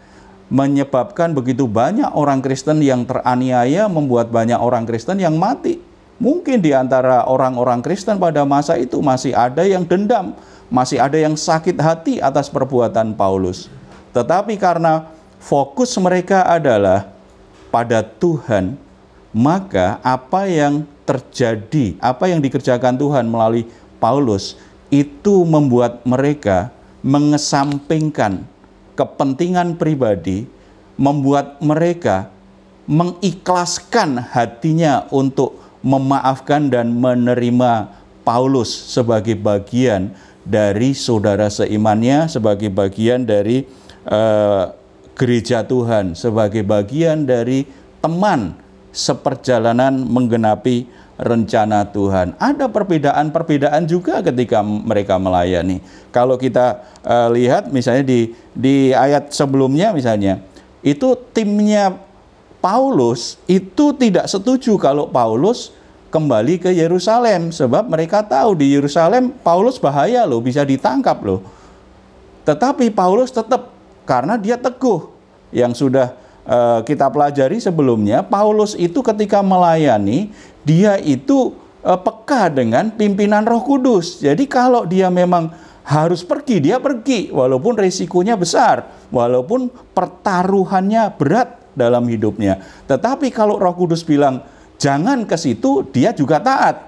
menyebabkan 0.47 1.35
begitu 1.35 1.67
banyak 1.67 2.07
orang 2.15 2.39
Kristen 2.39 2.79
yang 2.79 3.03
teraniaya, 3.03 3.91
membuat 3.91 4.31
banyak 4.31 4.63
orang 4.63 4.87
Kristen 4.87 5.19
yang 5.19 5.35
mati. 5.35 5.83
Mungkin 6.23 6.63
di 6.63 6.71
antara 6.71 7.27
orang-orang 7.27 7.83
Kristen 7.83 8.23
pada 8.23 8.47
masa 8.47 8.79
itu 8.79 9.03
masih 9.03 9.35
ada 9.35 9.67
yang 9.67 9.83
dendam, 9.83 10.39
masih 10.71 11.03
ada 11.03 11.19
yang 11.19 11.35
sakit 11.35 11.77
hati 11.83 12.23
atas 12.23 12.47
perbuatan 12.47 13.19
Paulus. 13.19 13.67
Tetapi 14.15 14.55
karena 14.55 15.11
fokus 15.43 15.93
mereka 15.99 16.47
adalah 16.47 17.11
pada 17.75 18.01
Tuhan, 18.07 18.79
maka 19.35 20.01
apa 20.01 20.49
yang 20.49 20.89
terjadi, 21.07 21.95
apa 22.03 22.27
yang 22.27 22.43
dikerjakan 22.43 22.99
Tuhan 22.99 23.31
melalui 23.31 23.65
Paulus 24.03 24.59
itu 24.91 25.47
membuat 25.47 26.03
mereka 26.03 26.75
mengesampingkan 27.07 28.43
kepentingan 28.99 29.79
pribadi, 29.79 30.51
membuat 30.99 31.63
mereka 31.63 32.35
mengikhlaskan 32.91 34.19
hatinya 34.19 35.07
untuk 35.15 35.59
memaafkan 35.83 36.67
dan 36.67 36.91
menerima 36.91 37.95
Paulus 38.27 38.71
sebagai 38.91 39.39
bagian 39.39 40.11
dari 40.43 40.95
saudara 40.95 41.47
seimannya, 41.47 42.27
sebagai 42.27 42.71
bagian 42.71 43.23
dari 43.23 43.67
uh, 44.07 44.75
gereja 45.15 45.63
Tuhan, 45.63 46.19
sebagai 46.19 46.67
bagian 46.67 47.27
dari 47.27 47.67
teman 48.03 48.55
seperjalanan 48.97 49.93
menggenapi 50.09 50.89
rencana 51.21 51.85
Tuhan. 51.93 52.33
Ada 52.41 52.69
perbedaan-perbedaan 52.73 53.85
juga 53.85 54.25
ketika 54.25 54.65
mereka 54.65 55.21
melayani. 55.21 55.85
Kalau 56.13 56.41
kita 56.41 56.81
uh, 57.05 57.29
lihat 57.33 57.69
misalnya 57.69 58.05
di 58.05 58.33
di 58.57 58.97
ayat 58.97 59.33
sebelumnya 59.33 59.93
misalnya, 59.93 60.41
itu 60.81 61.13
timnya 61.37 61.97
Paulus 62.61 63.37
itu 63.45 63.93
tidak 63.97 64.29
setuju 64.29 64.81
kalau 64.81 65.09
Paulus 65.09 65.73
kembali 66.09 66.57
ke 66.57 66.71
Yerusalem 66.73 67.53
sebab 67.53 67.93
mereka 67.93 68.25
tahu 68.25 68.57
di 68.57 68.73
Yerusalem 68.73 69.33
Paulus 69.45 69.77
bahaya 69.77 70.25
loh, 70.25 70.41
bisa 70.41 70.65
ditangkap 70.65 71.21
loh. 71.21 71.45
Tetapi 72.49 72.93
Paulus 72.93 73.33
tetap 73.33 73.73
karena 74.07 74.39
dia 74.39 74.55
teguh 74.57 75.11
yang 75.51 75.75
sudah 75.75 76.15
uh, 76.47 76.81
kita 76.87 77.11
pelajari 77.11 77.59
sebelumnya, 77.61 78.23
Paulus 78.25 78.73
itu 78.79 79.03
ketika 79.03 79.43
melayani, 79.43 80.31
dia 80.63 80.97
itu 81.03 81.55
uh, 81.83 81.99
peka 81.99 82.49
dengan 82.49 82.91
pimpinan 82.95 83.45
Roh 83.45 83.63
Kudus. 83.63 84.23
Jadi 84.23 84.47
kalau 84.49 84.87
dia 84.87 85.11
memang 85.13 85.53
harus 85.87 86.27
pergi, 86.27 86.59
dia 86.59 86.83
pergi 86.83 87.31
walaupun 87.31 87.79
resikonya 87.79 88.35
besar, 88.35 89.07
walaupun 89.15 89.71
pertaruhannya 89.95 91.15
berat 91.15 91.63
dalam 91.79 92.03
hidupnya. 92.11 92.59
Tetapi 92.91 93.31
kalau 93.31 93.61
Roh 93.61 93.77
Kudus 93.77 94.03
bilang 94.03 94.43
jangan 94.81 95.23
ke 95.29 95.39
situ, 95.39 95.87
dia 95.95 96.11
juga 96.11 96.43
taat. 96.43 96.83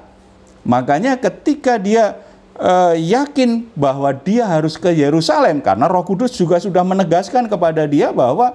Makanya 0.67 1.15
ketika 1.15 1.79
dia 1.79 2.19
uh, 2.59 2.95
yakin 2.99 3.71
bahwa 3.79 4.11
dia 4.11 4.45
harus 4.45 4.75
ke 4.75 4.91
Yerusalem 4.91 5.62
karena 5.62 5.87
Roh 5.87 6.03
Kudus 6.03 6.35
juga 6.35 6.59
sudah 6.59 6.83
menegaskan 6.83 7.47
kepada 7.47 7.87
dia 7.87 8.11
bahwa 8.11 8.53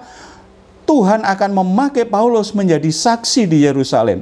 Tuhan 0.84 1.24
akan 1.24 1.50
memakai 1.64 2.04
Paulus 2.04 2.52
menjadi 2.52 2.88
saksi 2.88 3.48
di 3.48 3.64
Yerusalem. 3.64 4.20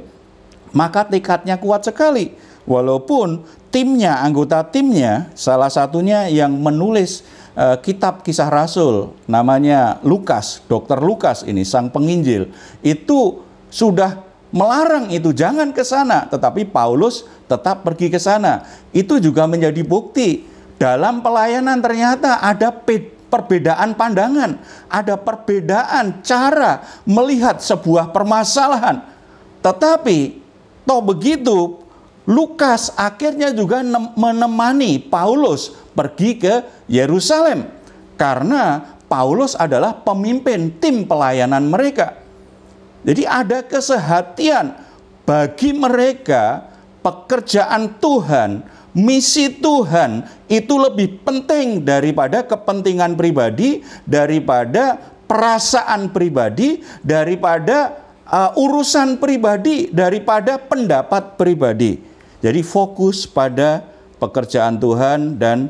Maka 0.73 1.05
tekadnya 1.05 1.59
kuat 1.59 1.85
sekali. 1.85 2.33
Walaupun 2.63 3.43
timnya, 3.69 4.23
anggota 4.23 4.63
timnya, 4.63 5.29
salah 5.35 5.67
satunya 5.67 6.31
yang 6.31 6.55
menulis 6.55 7.27
uh, 7.53 7.75
kitab 7.77 8.23
kisah 8.23 8.47
Rasul, 8.47 9.11
namanya 9.27 9.99
Lukas, 10.01 10.63
dokter 10.65 10.97
Lukas 11.03 11.43
ini, 11.43 11.67
sang 11.67 11.91
penginjil, 11.91 12.49
itu 12.79 13.43
sudah 13.67 14.23
melarang 14.53 15.11
itu, 15.11 15.35
jangan 15.35 15.75
ke 15.75 15.83
sana. 15.83 16.25
Tetapi 16.31 16.69
Paulus 16.71 17.27
tetap 17.51 17.83
pergi 17.83 18.07
ke 18.07 18.17
sana. 18.21 18.63
Itu 18.95 19.19
juga 19.19 19.43
menjadi 19.49 19.83
bukti. 19.83 20.45
Dalam 20.79 21.21
pelayanan 21.21 21.79
ternyata 21.79 22.41
ada 22.41 22.71
perbedaan 23.33 23.97
pandangan, 23.97 24.61
ada 24.85 25.17
perbedaan 25.17 26.21
cara 26.21 27.01
melihat 27.09 27.57
sebuah 27.57 28.13
permasalahan. 28.13 29.01
Tetapi 29.65 30.37
toh 30.85 31.01
begitu 31.01 31.81
Lukas 32.29 32.93
akhirnya 32.93 33.49
juga 33.51 33.81
menemani 34.15 35.01
Paulus 35.01 35.73
pergi 35.97 36.37
ke 36.37 36.53
Yerusalem 36.87 37.67
karena 38.15 38.95
Paulus 39.11 39.57
adalah 39.57 39.97
pemimpin 39.97 40.71
tim 40.79 41.03
pelayanan 41.03 41.67
mereka. 41.67 42.15
Jadi 43.03 43.27
ada 43.27 43.59
kesehatian 43.59 44.79
bagi 45.27 45.75
mereka 45.75 46.71
pekerjaan 47.03 47.99
Tuhan 47.99 48.63
misi 48.93 49.49
Tuhan 49.49 50.25
itu 50.47 50.73
lebih 50.77 51.25
penting 51.25 51.81
daripada 51.81 52.45
kepentingan 52.45 53.17
pribadi, 53.17 53.81
daripada 54.05 55.01
perasaan 55.25 56.13
pribadi, 56.13 56.85
daripada 57.01 57.97
uh, 58.29 58.53
urusan 58.53 59.17
pribadi, 59.17 59.89
daripada 59.89 60.61
pendapat 60.61 61.35
pribadi. 61.35 61.99
Jadi 62.39 62.61
fokus 62.61 63.25
pada 63.25 63.81
pekerjaan 64.21 64.77
Tuhan 64.77 65.41
dan 65.41 65.67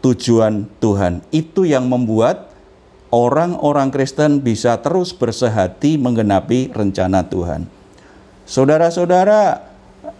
tujuan 0.00 0.64
Tuhan. 0.80 1.20
Itu 1.28 1.68
yang 1.68 1.86
membuat 1.86 2.50
orang-orang 3.12 3.90
Kristen 3.90 4.40
bisa 4.40 4.78
terus 4.80 5.10
bersehati 5.12 5.98
menggenapi 6.00 6.72
rencana 6.72 7.26
Tuhan. 7.26 7.66
Saudara-saudara, 8.46 9.69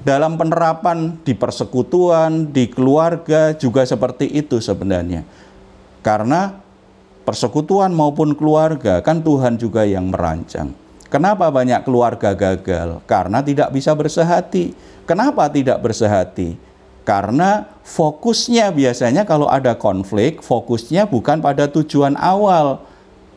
dalam 0.00 0.40
penerapan 0.40 1.20
di 1.20 1.36
persekutuan, 1.36 2.48
di 2.48 2.72
keluarga 2.72 3.52
juga 3.52 3.84
seperti 3.84 4.32
itu 4.32 4.56
sebenarnya. 4.56 5.24
Karena 6.00 6.56
persekutuan 7.28 7.92
maupun 7.92 8.32
keluarga 8.32 9.04
kan 9.04 9.20
Tuhan 9.20 9.60
juga 9.60 9.84
yang 9.84 10.08
merancang. 10.08 10.72
Kenapa 11.10 11.50
banyak 11.50 11.82
keluarga 11.82 12.32
gagal? 12.32 13.02
Karena 13.04 13.42
tidak 13.42 13.74
bisa 13.74 13.90
bersehati. 13.92 14.72
Kenapa 15.04 15.50
tidak 15.50 15.82
bersehati? 15.82 16.54
Karena 17.02 17.66
fokusnya 17.82 18.70
biasanya 18.70 19.26
kalau 19.26 19.50
ada 19.50 19.74
konflik, 19.74 20.38
fokusnya 20.38 21.10
bukan 21.10 21.42
pada 21.42 21.66
tujuan 21.66 22.14
awal. 22.14 22.86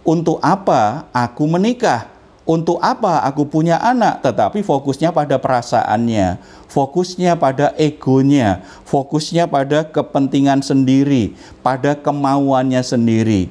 Untuk 0.05 0.37
apa 0.45 1.09
aku 1.09 1.49
menikah? 1.49 2.12
Untuk 2.43 2.75
apa 2.83 3.23
aku 3.23 3.47
punya 3.47 3.79
anak, 3.79 4.19
tetapi 4.19 4.67
fokusnya 4.67 5.15
pada 5.15 5.39
perasaannya, 5.39 6.43
fokusnya 6.67 7.39
pada 7.39 7.71
egonya, 7.79 8.67
fokusnya 8.83 9.47
pada 9.47 9.87
kepentingan 9.87 10.59
sendiri, 10.59 11.39
pada 11.63 11.95
kemauannya 11.95 12.83
sendiri. 12.83 13.47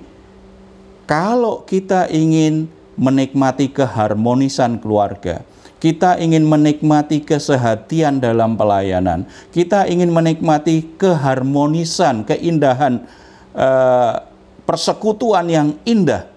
Kalau 1.08 1.64
kita 1.64 2.12
ingin 2.12 2.68
menikmati 3.00 3.72
keharmonisan 3.72 4.76
keluarga, 4.76 5.40
kita 5.80 6.20
ingin 6.20 6.44
menikmati 6.44 7.24
kesehatian 7.24 8.20
dalam 8.20 8.60
pelayanan, 8.60 9.24
kita 9.56 9.88
ingin 9.88 10.12
menikmati 10.12 10.84
keharmonisan, 11.00 12.28
keindahan, 12.28 13.08
uh, 13.56 14.20
persekutuan 14.68 15.48
yang 15.48 15.68
indah, 15.88 16.28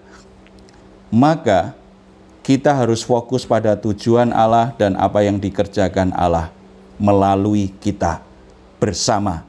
maka 1.12 1.76
kita 2.46 2.70
harus 2.70 3.02
fokus 3.02 3.42
pada 3.42 3.74
tujuan 3.74 4.30
Allah 4.30 4.70
dan 4.78 4.94
apa 4.94 5.18
yang 5.26 5.42
dikerjakan 5.42 6.14
Allah 6.14 6.54
melalui 6.94 7.74
kita 7.82 8.22
bersama. 8.78 9.42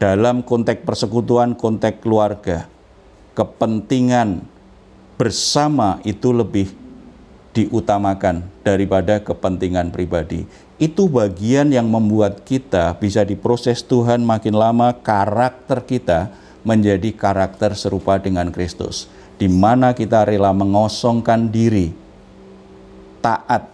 Dalam 0.00 0.40
konteks 0.40 0.80
persekutuan, 0.80 1.52
konteks 1.52 2.00
keluarga, 2.00 2.64
kepentingan 3.36 4.40
bersama 5.20 6.00
itu 6.08 6.32
lebih 6.32 6.72
diutamakan 7.52 8.48
daripada 8.64 9.20
kepentingan 9.20 9.92
pribadi. 9.92 10.48
Itu 10.80 11.04
bagian 11.12 11.68
yang 11.68 11.90
membuat 11.92 12.48
kita 12.48 12.96
bisa 12.96 13.28
diproses 13.28 13.84
Tuhan 13.84 14.24
makin 14.24 14.56
lama 14.56 14.96
karakter 14.96 15.84
kita 15.84 16.32
menjadi 16.64 17.12
karakter 17.12 17.76
serupa 17.76 18.16
dengan 18.16 18.48
Kristus 18.48 19.17
di 19.38 19.46
mana 19.46 19.94
kita 19.94 20.26
rela 20.26 20.50
mengosongkan 20.50 21.46
diri, 21.48 21.94
taat 23.22 23.70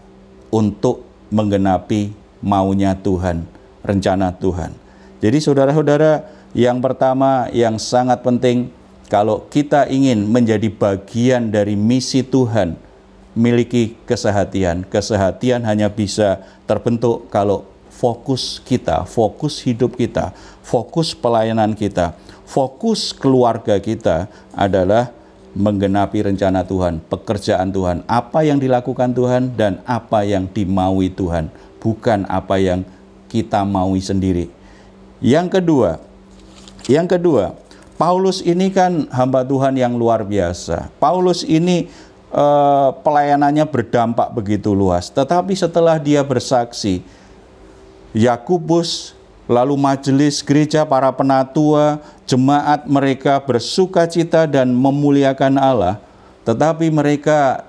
untuk 0.53 1.03
menggenapi 1.33 2.13
maunya 2.45 2.93
Tuhan, 2.95 3.49
rencana 3.81 4.31
Tuhan. 4.37 4.77
Jadi 5.25 5.39
saudara-saudara, 5.41 6.29
yang 6.53 6.85
pertama 6.85 7.49
yang 7.51 7.81
sangat 7.81 8.21
penting 8.21 8.69
kalau 9.09 9.49
kita 9.49 9.89
ingin 9.89 10.29
menjadi 10.29 10.69
bagian 10.69 11.49
dari 11.49 11.75
misi 11.75 12.21
Tuhan, 12.21 12.77
miliki 13.33 13.97
kesehatian. 14.05 14.85
Kesehatian 14.87 15.65
hanya 15.65 15.89
bisa 15.89 16.45
terbentuk 16.69 17.27
kalau 17.33 17.65
fokus 17.89 18.61
kita, 18.61 19.09
fokus 19.09 19.65
hidup 19.65 19.97
kita, 19.97 20.37
fokus 20.61 21.17
pelayanan 21.17 21.73
kita, 21.73 22.13
fokus 22.45 23.17
keluarga 23.17 23.81
kita 23.81 24.29
adalah 24.53 25.11
menggenapi 25.55 26.27
rencana 26.27 26.67
Tuhan, 26.67 26.99
pekerjaan 27.07 27.71
Tuhan, 27.71 28.03
apa 28.11 28.43
yang 28.43 28.59
dilakukan 28.59 29.15
Tuhan 29.15 29.55
dan 29.55 29.79
apa 29.87 30.27
yang 30.27 30.51
dimaui 30.51 31.09
Tuhan, 31.15 31.49
bukan 31.79 32.27
apa 32.27 32.59
yang 32.59 32.83
kita 33.31 33.63
maui 33.63 34.03
sendiri. 34.03 34.51
Yang 35.23 35.59
kedua, 35.59 35.91
yang 36.91 37.07
kedua, 37.07 37.55
Paulus 37.95 38.43
ini 38.43 38.69
kan 38.75 39.07
hamba 39.15 39.47
Tuhan 39.47 39.79
yang 39.79 39.95
luar 39.95 40.27
biasa. 40.27 40.91
Paulus 40.99 41.47
ini 41.47 41.87
eh, 42.35 42.89
pelayanannya 43.01 43.65
berdampak 43.71 44.35
begitu 44.35 44.75
luas, 44.75 45.07
tetapi 45.09 45.55
setelah 45.55 46.03
dia 46.03 46.21
bersaksi, 46.27 47.07
Yakubus 48.11 49.15
lalu 49.45 49.77
majelis 49.77 50.41
gereja 50.41 50.85
para 50.85 51.13
penatua, 51.13 52.01
jemaat 52.25 52.89
mereka 52.89 53.41
bersuka 53.41 54.09
cita 54.09 54.49
dan 54.49 54.73
memuliakan 54.73 55.61
Allah, 55.61 56.01
tetapi 56.45 56.89
mereka 56.89 57.65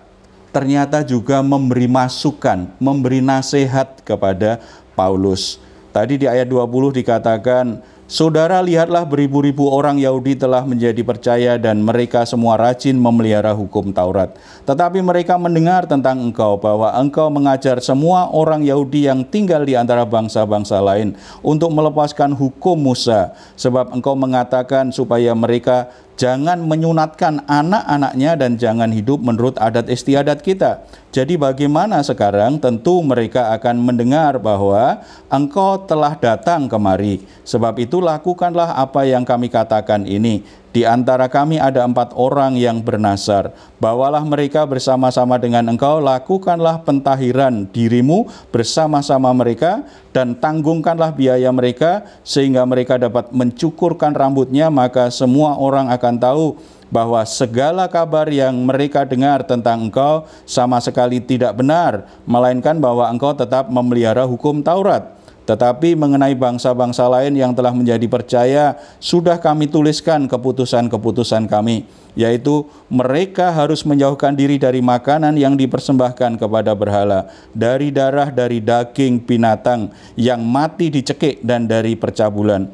ternyata 0.56 1.04
juga 1.04 1.44
memberi 1.44 1.88
masukan, 1.92 2.72
memberi 2.80 3.20
nasihat 3.20 4.00
kepada 4.08 4.64
Paulus. 4.96 5.60
Tadi 5.92 6.20
di 6.20 6.28
ayat 6.28 6.48
20 6.48 6.96
dikatakan, 6.96 7.80
Saudara 8.16 8.64
lihatlah 8.64 9.04
beribu-ribu 9.04 9.68
orang 9.68 10.00
Yahudi 10.00 10.40
telah 10.40 10.64
menjadi 10.64 11.04
percaya 11.04 11.60
dan 11.60 11.84
mereka 11.84 12.24
semua 12.24 12.56
rajin 12.56 12.96
memelihara 12.96 13.52
hukum 13.52 13.92
Taurat. 13.92 14.32
Tetapi 14.64 15.04
mereka 15.04 15.36
mendengar 15.36 15.84
tentang 15.84 16.24
engkau 16.24 16.56
bahwa 16.56 16.96
engkau 16.96 17.28
mengajar 17.28 17.76
semua 17.84 18.32
orang 18.32 18.64
Yahudi 18.64 19.12
yang 19.12 19.28
tinggal 19.28 19.68
di 19.68 19.76
antara 19.76 20.08
bangsa-bangsa 20.08 20.80
lain 20.80 21.12
untuk 21.44 21.76
melepaskan 21.76 22.32
hukum 22.32 22.80
Musa. 22.80 23.36
Sebab 23.60 23.92
engkau 23.92 24.16
mengatakan 24.16 24.96
supaya 24.96 25.36
mereka 25.36 25.92
jangan 26.16 26.60
menyunatkan 26.64 27.46
anak-anaknya 27.46 28.32
dan 28.40 28.52
jangan 28.58 28.90
hidup 28.92 29.22
menurut 29.22 29.56
adat 29.62 29.88
istiadat 29.88 30.42
kita. 30.42 30.84
Jadi 31.16 31.40
bagaimana 31.40 32.04
sekarang? 32.04 32.60
Tentu 32.60 33.00
mereka 33.00 33.56
akan 33.56 33.80
mendengar 33.80 34.36
bahwa 34.36 35.00
engkau 35.32 35.80
telah 35.88 36.16
datang 36.20 36.68
kemari. 36.68 37.24
Sebab 37.48 37.80
itulah 37.80 38.20
lakukanlah 38.20 38.76
apa 38.76 39.04
yang 39.08 39.24
kami 39.28 39.52
katakan 39.52 40.08
ini. 40.08 40.44
Di 40.76 40.84
antara 40.84 41.32
kami 41.32 41.56
ada 41.56 41.88
empat 41.88 42.12
orang 42.20 42.60
yang 42.60 42.84
bernasar. 42.84 43.56
Bawalah 43.80 44.20
mereka 44.28 44.68
bersama-sama 44.68 45.40
dengan 45.40 45.64
engkau, 45.72 46.04
lakukanlah 46.04 46.84
pentahiran 46.84 47.64
dirimu 47.72 48.28
bersama-sama 48.52 49.32
mereka, 49.32 49.88
dan 50.12 50.36
tanggungkanlah 50.36 51.16
biaya 51.16 51.48
mereka, 51.56 52.04
sehingga 52.28 52.68
mereka 52.68 53.00
dapat 53.00 53.32
mencukurkan 53.32 54.12
rambutnya, 54.12 54.68
maka 54.68 55.08
semua 55.16 55.56
orang 55.56 55.88
akan 55.96 56.16
tahu 56.20 56.46
bahwa 56.92 57.24
segala 57.24 57.88
kabar 57.88 58.28
yang 58.28 58.52
mereka 58.68 59.08
dengar 59.08 59.48
tentang 59.48 59.88
engkau 59.88 60.28
sama 60.44 60.84
sekali 60.84 61.24
tidak 61.24 61.56
benar, 61.56 62.04
melainkan 62.28 62.84
bahwa 62.84 63.08
engkau 63.08 63.32
tetap 63.32 63.72
memelihara 63.72 64.28
hukum 64.28 64.60
Taurat. 64.60 65.15
Tetapi 65.46 65.94
mengenai 65.94 66.34
bangsa-bangsa 66.34 67.06
lain 67.06 67.38
yang 67.38 67.54
telah 67.54 67.70
menjadi 67.70 68.06
percaya, 68.10 68.82
sudah 68.98 69.38
kami 69.38 69.70
tuliskan 69.70 70.26
keputusan-keputusan 70.26 71.46
kami, 71.46 71.86
yaitu 72.18 72.66
mereka 72.90 73.54
harus 73.54 73.86
menjauhkan 73.86 74.34
diri 74.34 74.58
dari 74.58 74.82
makanan 74.82 75.38
yang 75.38 75.54
dipersembahkan 75.54 76.42
kepada 76.42 76.74
berhala, 76.74 77.30
dari 77.54 77.94
darah, 77.94 78.34
dari 78.34 78.58
daging 78.58 79.22
binatang 79.22 79.94
yang 80.18 80.42
mati 80.42 80.90
dicekik, 80.90 81.46
dan 81.46 81.70
dari 81.70 81.94
percabulan 81.94 82.66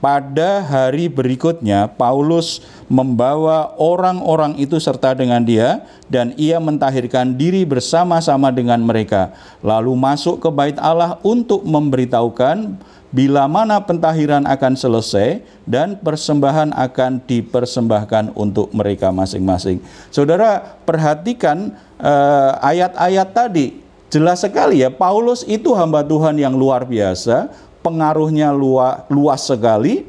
pada 0.00 0.64
hari 0.64 1.12
berikutnya, 1.12 1.84
Paulus 1.92 2.64
membawa 2.88 3.76
orang-orang 3.76 4.56
itu 4.56 4.80
serta 4.80 5.12
dengan 5.12 5.44
dia, 5.44 5.84
dan 6.08 6.32
ia 6.40 6.56
mentahirkan 6.56 7.36
diri 7.36 7.68
bersama-sama 7.68 8.48
dengan 8.48 8.80
mereka, 8.80 9.36
lalu 9.60 9.92
masuk 9.94 10.40
ke 10.40 10.48
Bait 10.48 10.76
Allah 10.80 11.20
untuk 11.20 11.62
memberitahukan 11.68 12.80
bila 13.12 13.44
mana 13.50 13.82
pentahiran 13.82 14.46
akan 14.46 14.72
selesai 14.78 15.42
dan 15.66 15.98
persembahan 15.98 16.72
akan 16.72 17.20
dipersembahkan 17.26 18.32
untuk 18.38 18.70
mereka 18.70 19.10
masing-masing. 19.10 19.82
Saudara, 20.14 20.80
perhatikan 20.86 21.74
eh, 21.98 22.52
ayat-ayat 22.62 23.28
uh, 23.28 23.34
tadi, 23.34 23.66
jelas 24.08 24.40
sekali 24.40 24.80
ya, 24.80 24.88
Paulus 24.88 25.42
itu 25.44 25.74
hamba 25.74 26.06
Tuhan 26.06 26.38
yang 26.38 26.54
luar 26.54 26.86
biasa 26.86 27.50
pengaruhnya 27.80 28.52
luas, 28.52 29.04
luas 29.08 29.40
sekali, 29.44 30.04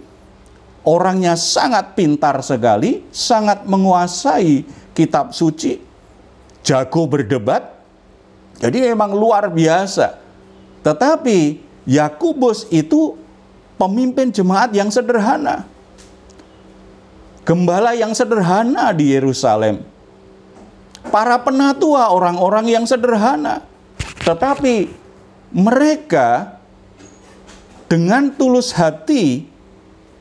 orangnya 0.84 1.36
sangat 1.38 1.94
pintar 1.98 2.40
sekali, 2.44 3.06
sangat 3.10 3.64
menguasai 3.68 4.66
kitab 4.92 5.32
suci, 5.32 5.80
jago 6.62 7.08
berdebat. 7.08 7.68
Jadi 8.62 8.94
memang 8.94 9.16
luar 9.18 9.50
biasa. 9.50 10.22
Tetapi 10.86 11.70
Yakubus 11.90 12.70
itu 12.70 13.18
pemimpin 13.82 14.30
jemaat 14.30 14.70
yang 14.70 14.94
sederhana. 14.94 15.66
Gembala 17.42 17.98
yang 17.98 18.14
sederhana 18.14 18.94
di 18.94 19.18
Yerusalem. 19.18 19.82
Para 21.10 21.42
penatua 21.42 22.14
orang-orang 22.14 22.70
yang 22.70 22.86
sederhana. 22.86 23.66
Tetapi 24.22 24.94
mereka 25.50 26.61
dengan 27.92 28.32
tulus 28.32 28.72
hati 28.72 29.44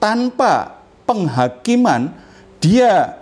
tanpa 0.03 0.83
penghakiman 1.07 2.11
dia 2.59 3.15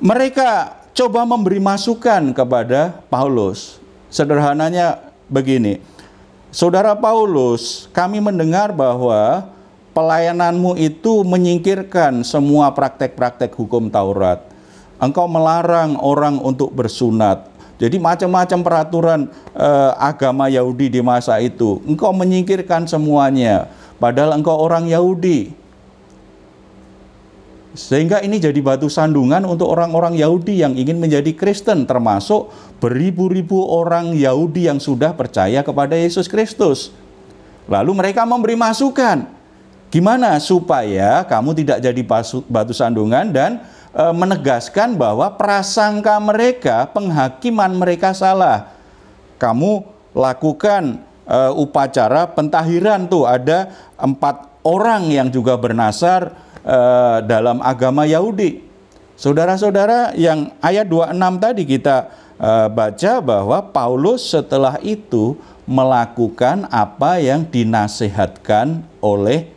mereka 0.00 0.72
coba 0.96 1.28
memberi 1.28 1.60
masukan 1.60 2.32
kepada 2.32 2.96
Paulus. 3.12 3.76
Sederhananya 4.08 5.04
begini. 5.28 5.84
Saudara 6.48 6.96
Paulus, 6.96 7.92
kami 7.92 8.24
mendengar 8.24 8.72
bahwa 8.72 9.52
pelayananmu 9.92 10.80
itu 10.80 11.20
menyingkirkan 11.20 12.24
semua 12.24 12.72
praktek-praktek 12.72 13.52
hukum 13.52 13.92
Taurat. 13.92 14.48
Engkau 14.96 15.28
melarang 15.28 16.00
orang 16.00 16.40
untuk 16.40 16.72
bersunat. 16.72 17.52
Jadi 17.74 17.98
macam-macam 17.98 18.58
peraturan 18.62 19.20
eh, 19.50 19.92
agama 19.98 20.46
Yahudi 20.46 20.94
di 20.94 21.00
masa 21.02 21.42
itu, 21.42 21.82
engkau 21.84 22.14
menyingkirkan 22.14 22.86
semuanya. 22.86 23.66
Padahal 23.98 24.38
engkau 24.38 24.54
orang 24.54 24.86
Yahudi. 24.86 25.54
Sehingga 27.74 28.22
ini 28.22 28.38
jadi 28.38 28.54
batu 28.62 28.86
sandungan 28.86 29.42
untuk 29.42 29.66
orang-orang 29.66 30.14
Yahudi 30.14 30.62
yang 30.62 30.78
ingin 30.78 31.02
menjadi 31.02 31.34
Kristen, 31.34 31.90
termasuk 31.90 32.54
beribu-ribu 32.78 33.66
orang 33.66 34.14
Yahudi 34.14 34.70
yang 34.70 34.78
sudah 34.78 35.10
percaya 35.10 35.58
kepada 35.66 35.98
Yesus 35.98 36.30
Kristus. 36.30 36.94
Lalu 37.66 37.98
mereka 37.98 38.22
memberi 38.22 38.54
masukan, 38.54 39.26
gimana 39.90 40.38
supaya 40.38 41.26
kamu 41.26 41.50
tidak 41.58 41.82
jadi 41.82 42.02
batu 42.46 42.70
sandungan 42.70 43.34
dan 43.34 43.58
e, 43.94 44.04
menegaskan 44.10 44.98
bahwa 44.98 45.30
prasangka 45.38 46.18
mereka, 46.18 46.90
penghakiman 46.90 47.70
mereka 47.72 48.10
salah. 48.10 48.74
Kamu 49.38 49.86
lakukan 50.12 50.98
e, 51.24 51.38
upacara 51.54 52.26
pentahiran 52.28 53.06
tuh 53.06 53.24
ada 53.24 53.70
empat 53.96 54.50
orang 54.66 55.08
yang 55.08 55.28
juga 55.30 55.54
bernasar 55.54 56.34
e, 56.66 56.78
dalam 57.24 57.62
agama 57.62 58.04
Yahudi. 58.04 58.66
Saudara-saudara 59.14 60.10
yang 60.18 60.50
ayat 60.58 60.90
26 60.90 61.38
tadi 61.38 61.62
kita 61.62 61.96
e, 62.34 62.50
baca 62.74 63.12
bahwa 63.22 63.58
Paulus 63.70 64.26
setelah 64.26 64.82
itu 64.82 65.38
melakukan 65.64 66.68
apa 66.68 67.22
yang 67.22 67.46
dinasehatkan 67.48 68.84
oleh 69.00 69.48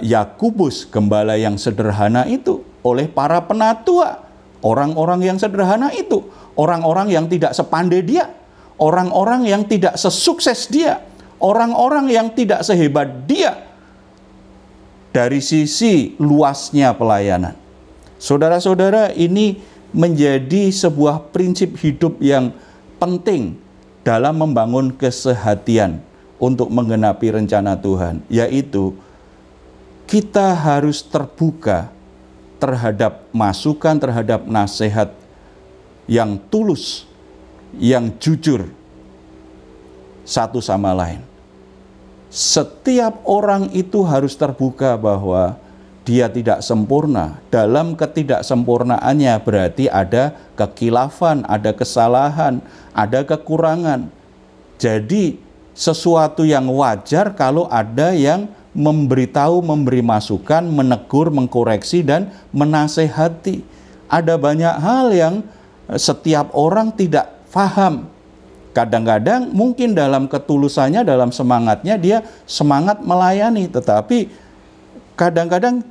Yakubus 0.00 0.88
gembala 0.88 1.36
yang 1.36 1.60
sederhana 1.60 2.24
itu 2.24 2.64
oleh 2.80 3.06
para 3.08 3.44
penatua, 3.44 4.24
orang-orang 4.64 5.20
yang 5.24 5.36
sederhana 5.36 5.92
itu, 5.92 6.24
orang-orang 6.56 7.12
yang 7.12 7.26
tidak 7.28 7.52
sepandai 7.52 8.04
dia, 8.04 8.28
orang-orang 8.80 9.44
yang 9.44 9.62
tidak 9.68 9.96
sesukses 10.00 10.68
dia, 10.68 11.04
orang-orang 11.40 12.08
yang 12.08 12.28
tidak 12.32 12.64
sehebat 12.64 13.28
dia. 13.28 13.68
Dari 15.10 15.42
sisi 15.42 16.14
luasnya 16.22 16.94
pelayanan. 16.94 17.58
Saudara-saudara, 18.20 19.10
ini 19.10 19.58
menjadi 19.90 20.70
sebuah 20.70 21.34
prinsip 21.34 21.74
hidup 21.82 22.22
yang 22.22 22.54
penting 23.02 23.58
dalam 24.06 24.38
membangun 24.38 24.94
kesehatian 24.94 25.98
untuk 26.38 26.70
menggenapi 26.70 27.26
rencana 27.42 27.74
Tuhan, 27.74 28.22
yaitu 28.30 28.94
kita 30.06 30.54
harus 30.54 31.02
terbuka 31.02 31.90
terhadap 32.60 33.24
masukan, 33.32 33.96
terhadap 33.96 34.44
nasihat 34.44 35.16
yang 36.04 36.36
tulus, 36.52 37.08
yang 37.74 38.12
jujur 38.20 38.68
satu 40.28 40.60
sama 40.60 40.92
lain. 40.92 41.24
Setiap 42.30 43.26
orang 43.26 43.72
itu 43.74 44.06
harus 44.06 44.38
terbuka 44.38 44.94
bahwa 44.94 45.58
dia 46.06 46.30
tidak 46.30 46.62
sempurna. 46.62 47.42
Dalam 47.50 47.98
ketidaksempurnaannya 47.98 49.34
berarti 49.42 49.90
ada 49.90 50.38
kekilafan, 50.54 51.42
ada 51.50 51.74
kesalahan, 51.74 52.62
ada 52.94 53.26
kekurangan. 53.26 54.06
Jadi 54.78 55.42
sesuatu 55.74 56.46
yang 56.46 56.70
wajar 56.70 57.34
kalau 57.34 57.66
ada 57.66 58.14
yang 58.14 58.46
memberitahu, 58.70 59.62
memberi 59.62 60.02
masukan, 60.02 60.62
menegur, 60.62 61.34
mengkoreksi, 61.34 62.06
dan 62.06 62.30
menasehati. 62.54 63.66
Ada 64.10 64.38
banyak 64.38 64.74
hal 64.78 65.06
yang 65.14 65.34
eh, 65.90 65.98
setiap 65.98 66.54
orang 66.54 66.94
tidak 66.94 67.30
faham. 67.50 68.06
Kadang-kadang 68.70 69.50
mungkin 69.50 69.98
dalam 69.98 70.30
ketulusannya, 70.30 71.02
dalam 71.02 71.34
semangatnya 71.34 71.98
dia 71.98 72.22
semangat 72.46 73.02
melayani, 73.02 73.66
tetapi 73.66 74.30
kadang-kadang 75.18 75.82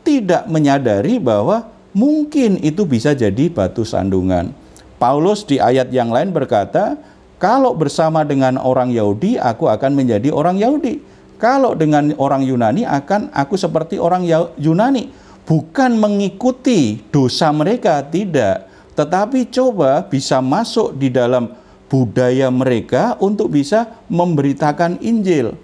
tidak 0.00 0.48
menyadari 0.48 1.20
bahwa 1.20 1.68
mungkin 1.92 2.56
itu 2.64 2.88
bisa 2.88 3.12
jadi 3.12 3.52
batu 3.52 3.84
sandungan. 3.84 4.56
Paulus 4.96 5.44
di 5.44 5.60
ayat 5.60 5.92
yang 5.92 6.08
lain 6.08 6.32
berkata, 6.32 6.96
"Kalau 7.36 7.76
bersama 7.76 8.24
dengan 8.24 8.56
orang 8.56 8.88
Yahudi, 8.88 9.36
aku 9.36 9.68
akan 9.68 9.92
menjadi 9.92 10.32
orang 10.32 10.56
Yahudi." 10.56 11.11
Kalau 11.42 11.74
dengan 11.74 12.14
orang 12.22 12.46
Yunani 12.46 12.86
akan 12.86 13.34
aku 13.34 13.58
seperti 13.58 13.98
orang 13.98 14.22
Yunani, 14.54 15.10
bukan 15.42 15.98
mengikuti 15.98 17.02
dosa 17.10 17.50
mereka, 17.50 17.98
tidak, 18.06 18.70
tetapi 18.94 19.50
coba 19.50 20.06
bisa 20.06 20.38
masuk 20.38 20.94
di 20.94 21.10
dalam 21.10 21.50
budaya 21.90 22.46
mereka 22.46 23.18
untuk 23.18 23.50
bisa 23.58 23.90
memberitakan 24.06 25.02
Injil. 25.02 25.58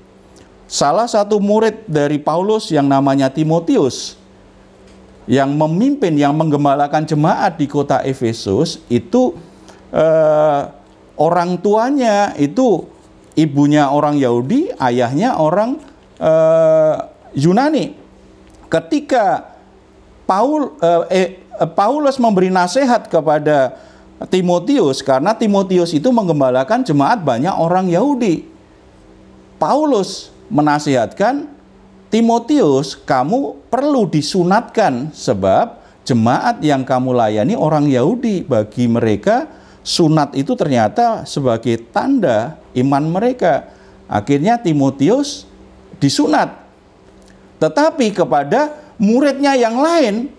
Salah 0.67 1.07
satu 1.07 1.38
murid 1.38 1.87
dari 1.87 2.19
Paulus 2.19 2.75
yang 2.75 2.91
namanya 2.91 3.31
Timotius 3.31 4.19
yang 5.31 5.55
memimpin, 5.55 6.19
yang 6.19 6.35
menggembalakan 6.35 7.07
jemaat 7.07 7.55
di 7.55 7.71
kota 7.71 8.03
Efesus 8.03 8.83
itu 8.91 9.37
eh, 9.95 10.61
orang 11.14 11.61
tuanya 11.61 12.35
itu 12.35 12.97
ibunya 13.38 13.87
orang 13.87 14.18
Yahudi, 14.18 14.74
ayahnya 14.83 15.38
orang 15.38 15.79
uh, 16.18 17.07
Yunani. 17.38 17.94
Ketika 18.66 19.55
Paul 20.29 20.77
eh, 20.83 21.03
eh, 21.09 21.29
Paulus 21.72 22.20
memberi 22.20 22.53
nasihat 22.53 23.09
kepada 23.09 23.81
Timotius 24.29 25.01
karena 25.01 25.33
Timotius 25.33 25.96
itu 25.96 26.11
menggembalakan 26.12 26.85
jemaat 26.85 27.22
banyak 27.24 27.55
orang 27.55 27.88
Yahudi. 27.88 28.44
Paulus 29.57 30.29
menasihatkan 30.53 31.48
Timotius, 32.09 32.96
kamu 32.96 33.68
perlu 33.68 34.09
disunatkan 34.09 35.12
sebab 35.12 35.81
jemaat 36.05 36.61
yang 36.64 36.85
kamu 36.85 37.12
layani 37.12 37.53
orang 37.57 37.88
Yahudi. 37.88 38.44
Bagi 38.44 38.85
mereka 38.85 39.48
sunat 39.85 40.37
itu 40.37 40.53
ternyata 40.57 41.24
sebagai 41.24 41.81
tanda 41.88 42.61
iman 42.81 43.05
mereka. 43.09 43.71
Akhirnya 44.09 44.57
Timotius 44.57 45.45
disunat. 46.01 46.64
Tetapi 47.59 48.14
kepada 48.14 48.75
muridnya 48.97 49.59
yang 49.59 49.79
lain, 49.79 50.31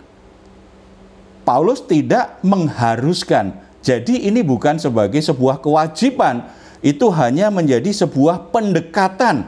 Paulus 1.43 1.83
tidak 1.83 2.39
mengharuskan. 2.45 3.57
Jadi 3.79 4.27
ini 4.27 4.43
bukan 4.43 4.79
sebagai 4.79 5.19
sebuah 5.19 5.59
kewajiban, 5.59 6.47
itu 6.79 7.11
hanya 7.11 7.51
menjadi 7.51 7.91
sebuah 7.91 8.55
pendekatan 8.55 9.47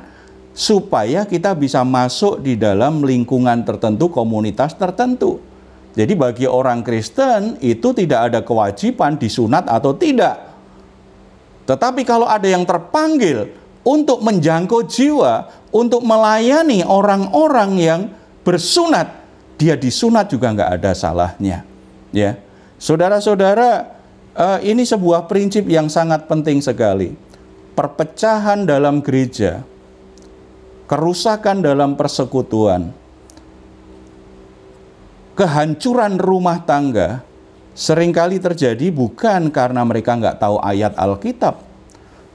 supaya 0.52 1.24
kita 1.24 1.56
bisa 1.56 1.80
masuk 1.88 2.44
di 2.44 2.60
dalam 2.60 3.08
lingkungan 3.08 3.64
tertentu, 3.64 4.12
komunitas 4.12 4.76
tertentu. 4.76 5.40
Jadi 5.92 6.16
bagi 6.16 6.48
orang 6.48 6.84
Kristen 6.84 7.60
itu 7.60 7.92
tidak 7.92 8.32
ada 8.32 8.40
kewajiban 8.44 9.20
disunat 9.20 9.68
atau 9.68 9.92
tidak. 9.96 10.51
Tetapi 11.72 12.04
kalau 12.04 12.28
ada 12.28 12.44
yang 12.44 12.68
terpanggil 12.68 13.48
untuk 13.88 14.20
menjangkau 14.20 14.84
jiwa, 14.84 15.48
untuk 15.72 16.04
melayani 16.04 16.84
orang-orang 16.84 17.72
yang 17.80 18.02
bersunat, 18.44 19.08
dia 19.56 19.80
disunat 19.80 20.28
juga 20.28 20.52
nggak 20.52 20.72
ada 20.84 20.92
salahnya. 20.92 21.64
Ya, 22.12 22.36
saudara-saudara, 22.76 23.88
uh, 24.36 24.60
ini 24.60 24.84
sebuah 24.84 25.32
prinsip 25.32 25.64
yang 25.72 25.88
sangat 25.88 26.28
penting 26.28 26.60
sekali. 26.60 27.16
Perpecahan 27.72 28.68
dalam 28.68 29.00
gereja, 29.00 29.64
kerusakan 30.92 31.64
dalam 31.64 31.96
persekutuan, 31.96 32.92
kehancuran 35.40 36.20
rumah 36.20 36.60
tangga 36.68 37.24
sering 37.72 38.12
kali 38.12 38.38
terjadi 38.38 38.92
bukan 38.92 39.48
karena 39.52 39.82
mereka 39.88 40.16
nggak 40.16 40.40
tahu 40.40 40.60
ayat 40.60 40.96
Alkitab, 41.00 41.60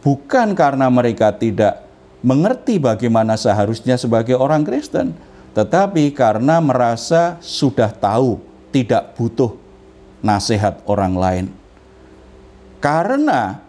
bukan 0.01 0.57
karena 0.57 0.89
mereka 0.89 1.35
tidak 1.35 1.87
mengerti 2.25 2.81
bagaimana 2.81 3.39
seharusnya 3.39 4.01
sebagai 4.01 4.35
orang 4.35 4.65
Kristen, 4.67 5.15
tetapi 5.53 6.11
karena 6.11 6.59
merasa 6.59 7.39
sudah 7.45 7.93
tahu 7.93 8.41
tidak 8.75 9.15
butuh 9.15 9.55
nasihat 10.25 10.83
orang 10.89 11.15
lain. 11.15 11.47
Karena 12.83 13.61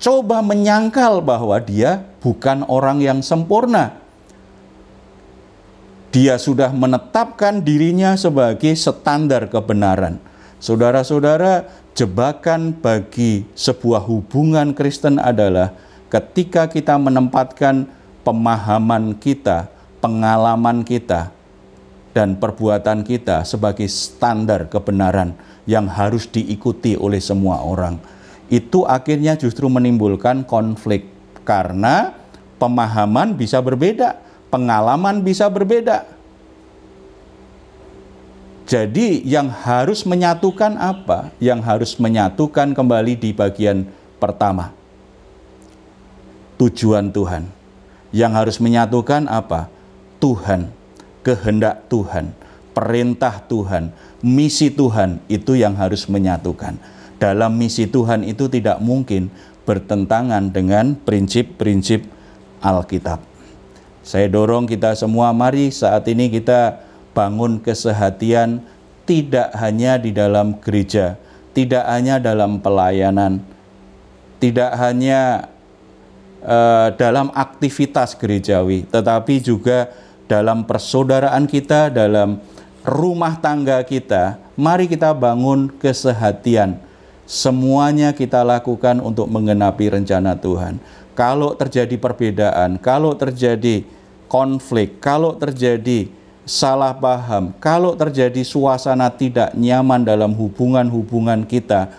coba 0.00 0.40
menyangkal 0.40 1.20
bahwa 1.20 1.56
dia 1.60 2.04
bukan 2.20 2.64
orang 2.68 3.00
yang 3.02 3.20
sempurna, 3.20 3.98
dia 6.14 6.38
sudah 6.38 6.70
menetapkan 6.70 7.58
dirinya 7.58 8.14
sebagai 8.14 8.72
standar 8.78 9.50
kebenaran. 9.50 10.22
Saudara-saudara, 10.64 11.68
jebakan 11.92 12.72
bagi 12.72 13.44
sebuah 13.52 14.00
hubungan 14.00 14.72
Kristen 14.72 15.20
adalah 15.20 15.76
ketika 16.08 16.72
kita 16.72 16.96
menempatkan 16.96 17.84
pemahaman 18.24 19.12
kita, 19.12 19.68
pengalaman 20.00 20.80
kita, 20.80 21.28
dan 22.16 22.40
perbuatan 22.40 23.04
kita 23.04 23.44
sebagai 23.44 23.84
standar 23.92 24.64
kebenaran 24.72 25.36
yang 25.68 25.84
harus 25.84 26.24
diikuti 26.32 26.96
oleh 26.96 27.20
semua 27.20 27.60
orang. 27.60 28.00
Itu 28.48 28.88
akhirnya 28.88 29.36
justru 29.36 29.68
menimbulkan 29.68 30.48
konflik 30.48 31.04
karena 31.44 32.16
pemahaman 32.56 33.36
bisa 33.36 33.60
berbeda, 33.60 34.16
pengalaman 34.48 35.20
bisa 35.20 35.44
berbeda. 35.44 36.13
Jadi 38.64 39.20
yang 39.28 39.52
harus 39.52 40.08
menyatukan 40.08 40.80
apa? 40.80 41.28
Yang 41.36 41.60
harus 41.68 41.92
menyatukan 42.00 42.72
kembali 42.72 43.20
di 43.20 43.30
bagian 43.36 43.84
pertama. 44.16 44.72
Tujuan 46.56 47.12
Tuhan. 47.12 47.44
Yang 48.14 48.32
harus 48.32 48.56
menyatukan 48.62 49.28
apa? 49.28 49.68
Tuhan, 50.16 50.72
kehendak 51.20 51.84
Tuhan, 51.92 52.32
perintah 52.72 53.44
Tuhan, 53.44 53.92
misi 54.24 54.72
Tuhan 54.72 55.20
itu 55.28 55.52
yang 55.52 55.76
harus 55.76 56.08
menyatukan. 56.08 56.80
Dalam 57.20 57.52
misi 57.60 57.84
Tuhan 57.84 58.24
itu 58.24 58.48
tidak 58.48 58.80
mungkin 58.80 59.28
bertentangan 59.68 60.48
dengan 60.48 60.96
prinsip-prinsip 60.96 62.08
Alkitab. 62.64 63.20
Saya 64.04 64.28
dorong 64.28 64.68
kita 64.68 64.92
semua, 64.96 65.32
mari 65.32 65.72
saat 65.72 66.04
ini 66.08 66.28
kita 66.28 66.83
bangun 67.14 67.62
kesehatian 67.62 68.60
tidak 69.06 69.54
hanya 69.56 69.96
di 69.96 70.10
dalam 70.10 70.58
gereja, 70.58 71.16
tidak 71.54 71.86
hanya 71.86 72.18
dalam 72.18 72.58
pelayanan, 72.58 73.40
tidak 74.42 74.74
hanya 74.76 75.48
uh, 76.42 76.90
dalam 76.98 77.30
aktivitas 77.32 78.18
gerejawi, 78.18 78.88
tetapi 78.90 79.40
juga 79.40 79.92
dalam 80.26 80.64
persaudaraan 80.64 81.44
kita, 81.46 81.92
dalam 81.92 82.40
rumah 82.84 83.36
tangga 83.38 83.80
kita. 83.84 84.40
Mari 84.54 84.86
kita 84.86 85.12
bangun 85.12 85.72
kesehatian. 85.80 86.78
Semuanya 87.24 88.12
kita 88.12 88.44
lakukan 88.44 89.00
untuk 89.00 89.26
mengenapi 89.32 89.88
rencana 89.88 90.36
Tuhan. 90.36 90.76
Kalau 91.16 91.56
terjadi 91.56 91.96
perbedaan, 91.96 92.76
kalau 92.76 93.16
terjadi 93.16 93.80
konflik, 94.28 95.00
kalau 95.00 95.32
terjadi 95.32 96.12
salah 96.44 96.92
paham, 96.92 97.52
kalau 97.60 97.96
terjadi 97.96 98.44
suasana 98.44 99.08
tidak 99.08 99.52
nyaman 99.56 100.04
dalam 100.04 100.32
hubungan-hubungan 100.32 101.44
kita 101.48 101.92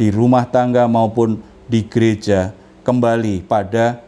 di 0.00 0.08
rumah 0.08 0.48
tangga 0.48 0.88
maupun 0.88 1.40
di 1.68 1.84
gereja, 1.84 2.56
kembali 2.84 3.44
pada 3.44 4.00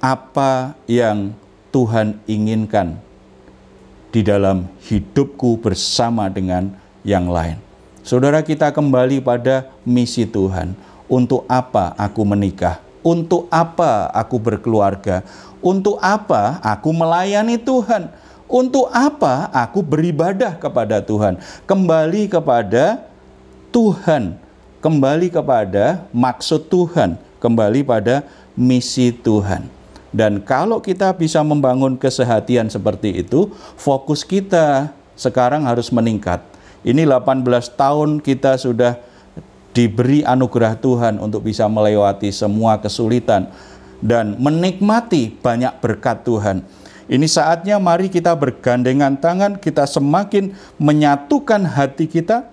apa 0.00 0.72
yang 0.88 1.36
Tuhan 1.68 2.16
inginkan 2.24 2.96
di 4.08 4.24
dalam 4.24 4.64
hidupku 4.80 5.60
bersama 5.60 6.32
dengan 6.32 6.72
yang 7.04 7.28
lain. 7.28 7.60
Saudara 8.00 8.40
kita 8.40 8.72
kembali 8.72 9.20
pada 9.20 9.68
misi 9.84 10.24
Tuhan. 10.24 10.72
Untuk 11.06 11.46
apa 11.46 11.94
aku 11.94 12.24
menikah? 12.26 12.82
Untuk 13.04 13.46
apa 13.52 14.10
aku 14.10 14.40
berkeluarga? 14.40 15.22
Untuk 15.62 16.00
apa 16.00 16.58
aku 16.64 16.90
melayani 16.90 17.60
Tuhan? 17.60 18.10
Untuk 18.46 18.86
apa 18.94 19.50
aku 19.50 19.82
beribadah 19.82 20.54
kepada 20.54 21.02
Tuhan? 21.02 21.34
Kembali 21.66 22.30
kepada 22.30 23.02
Tuhan, 23.74 24.38
kembali 24.78 25.34
kepada 25.34 26.06
maksud 26.14 26.70
Tuhan, 26.70 27.18
kembali 27.42 27.82
pada 27.82 28.22
misi 28.54 29.10
Tuhan. 29.10 29.66
Dan 30.14 30.38
kalau 30.40 30.78
kita 30.78 31.10
bisa 31.18 31.42
membangun 31.42 31.98
kesehatian 31.98 32.70
seperti 32.70 33.26
itu, 33.26 33.50
fokus 33.74 34.22
kita 34.22 34.94
sekarang 35.18 35.66
harus 35.66 35.90
meningkat. 35.90 36.38
Ini 36.86 37.02
18 37.02 37.42
tahun 37.74 38.22
kita 38.22 38.62
sudah 38.62 38.96
diberi 39.74 40.22
anugerah 40.22 40.78
Tuhan 40.78 41.18
untuk 41.18 41.44
bisa 41.44 41.66
melewati 41.66 42.30
semua 42.30 42.78
kesulitan 42.78 43.50
dan 44.00 44.38
menikmati 44.40 45.34
banyak 45.36 45.82
berkat 45.82 46.24
Tuhan. 46.24 46.64
Ini 47.06 47.26
saatnya 47.30 47.78
mari 47.78 48.10
kita 48.10 48.34
bergandengan 48.34 49.14
tangan, 49.14 49.62
kita 49.62 49.86
semakin 49.86 50.58
menyatukan 50.82 51.62
hati 51.62 52.10
kita, 52.10 52.50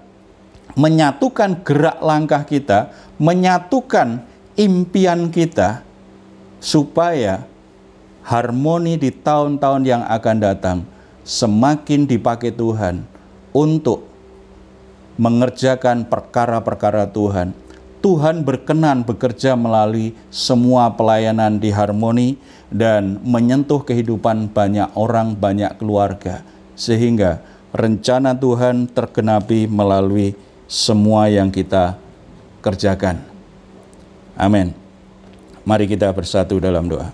menyatukan 0.78 1.58
gerak 1.66 1.98
langkah 2.06 2.46
kita, 2.46 2.94
menyatukan 3.18 4.22
impian 4.54 5.34
kita, 5.34 5.82
supaya 6.62 7.50
harmoni 8.22 8.96
di 8.96 9.10
tahun-tahun 9.10 9.84
yang 9.84 10.06
akan 10.06 10.38
datang 10.38 10.78
semakin 11.26 12.06
dipakai 12.08 12.54
Tuhan 12.54 13.04
untuk 13.52 14.06
mengerjakan 15.18 16.06
perkara-perkara 16.06 17.10
Tuhan. 17.10 17.56
Tuhan 18.04 18.44
berkenan 18.44 19.08
bekerja 19.08 19.56
melalui 19.56 20.12
semua 20.28 20.92
pelayanan 20.92 21.56
di 21.56 21.72
harmoni 21.72 22.36
dan 22.74 23.22
menyentuh 23.22 23.86
kehidupan 23.86 24.50
banyak 24.50 24.90
orang, 24.98 25.38
banyak 25.38 25.78
keluarga, 25.78 26.42
sehingga 26.74 27.46
rencana 27.70 28.34
Tuhan 28.34 28.90
tergenapi 28.90 29.70
melalui 29.70 30.34
semua 30.66 31.30
yang 31.30 31.54
kita 31.54 32.02
kerjakan. 32.66 33.22
Amin. 34.34 34.74
Mari 35.64 35.86
kita 35.86 36.10
bersatu 36.10 36.58
dalam 36.58 36.90
doa. 36.90 37.14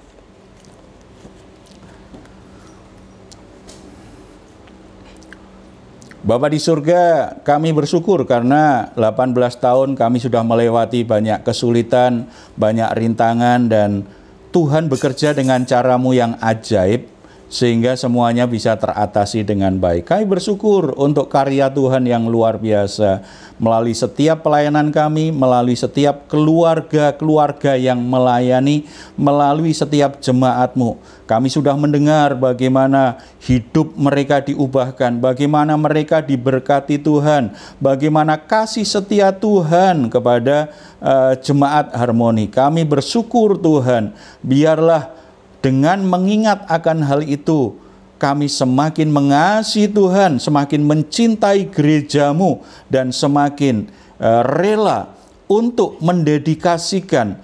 Bapak 6.19 6.51
di 6.51 6.59
surga, 6.59 7.35
kami 7.47 7.71
bersyukur 7.71 8.27
karena 8.27 8.91
18 8.93 9.33
tahun 9.55 9.95
kami 9.95 10.19
sudah 10.19 10.43
melewati 10.43 11.07
banyak 11.07 11.41
kesulitan, 11.47 12.27
banyak 12.59 12.91
rintangan 12.91 13.71
dan 13.71 14.03
Tuhan 14.49 14.89
bekerja 14.89 15.37
dengan 15.37 15.61
caramu 15.61 16.17
yang 16.17 16.33
ajaib 16.41 17.18
sehingga 17.49 17.97
semuanya 17.97 18.45
bisa 18.45 18.77
teratasi 18.77 19.41
dengan 19.41 19.73
baik. 19.81 20.05
Kami 20.05 20.29
bersyukur 20.29 20.93
untuk 20.95 21.33
karya 21.33 21.65
Tuhan 21.73 22.05
yang 22.05 22.29
luar 22.29 22.61
biasa 22.61 23.25
melalui 23.59 23.97
setiap 23.97 24.45
pelayanan 24.45 24.93
kami, 24.93 25.33
melalui 25.33 25.75
setiap 25.75 26.29
keluarga-keluarga 26.31 27.75
yang 27.75 27.99
melayani, 27.99 28.87
melalui 29.17 29.75
setiap 29.75 30.21
jemaatmu. 30.21 30.95
Kami 31.27 31.49
sudah 31.51 31.75
mendengar 31.75 32.33
bagaimana 32.37 33.19
hidup 33.43 33.93
mereka 33.97 34.41
diubahkan, 34.45 35.19
bagaimana 35.19 35.75
mereka 35.75 36.23
diberkati 36.23 37.01
Tuhan, 37.01 37.53
bagaimana 37.77 38.39
kasih 38.39 38.87
setia 38.87 39.33
Tuhan 39.33 40.09
kepada 40.09 40.71
uh, 41.01 41.33
jemaat 41.37 41.93
harmoni. 41.93 42.49
Kami 42.49 42.87
bersyukur 42.87 43.59
Tuhan, 43.59 44.15
biarlah 44.41 45.18
dengan 45.59 45.99
mengingat 46.03 46.63
akan 46.67 47.03
hal 47.03 47.21
itu, 47.23 47.75
kami 48.19 48.51
semakin 48.51 49.07
mengasihi 49.07 49.87
Tuhan, 49.87 50.39
semakin 50.39 50.81
mencintai 50.83 51.71
gerejamu, 51.71 52.63
dan 52.91 53.15
semakin 53.15 53.87
uh, 54.19 54.43
rela 54.43 55.15
untuk 55.47 55.97
mendedikasikan 56.03 57.39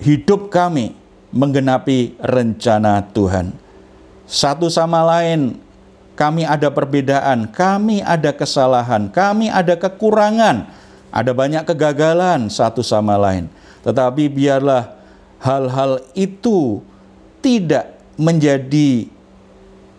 hidup 0.00 0.48
kami 0.48 0.96
menggenapi 1.32 2.16
rencana 2.20 3.04
Tuhan. 3.12 3.52
Satu 4.26 4.66
sama 4.72 5.04
lain, 5.04 5.60
kami 6.18 6.48
ada 6.48 6.72
perbedaan, 6.72 7.46
kami 7.52 8.00
ada 8.02 8.32
kesalahan, 8.32 9.12
kami 9.12 9.52
ada 9.52 9.76
kekurangan, 9.76 10.66
ada 11.12 11.30
banyak 11.36 11.62
kegagalan 11.62 12.48
satu 12.48 12.80
sama 12.80 13.14
lain. 13.20 13.46
Tetapi 13.86 14.26
biarlah 14.32 14.96
hal-hal 15.40 16.00
itu 16.16 16.80
tidak 17.44 17.96
menjadi 18.16 19.06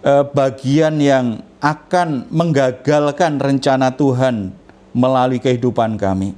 uh, 0.01 0.25
bagian 0.25 0.97
yang 0.97 1.45
akan 1.61 2.29
menggagalkan 2.29 3.41
rencana 3.41 3.93
Tuhan 3.93 4.53
melalui 4.93 5.41
kehidupan 5.41 5.97
kami. 5.97 6.33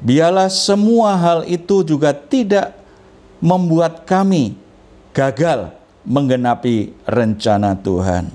Biarlah 0.00 0.48
semua 0.48 1.14
hal 1.18 1.44
itu 1.44 1.84
juga 1.84 2.14
tidak 2.16 2.72
membuat 3.42 4.08
kami 4.08 4.56
gagal 5.12 5.74
menggenapi 6.06 6.96
rencana 7.04 7.76
Tuhan. 7.76 8.32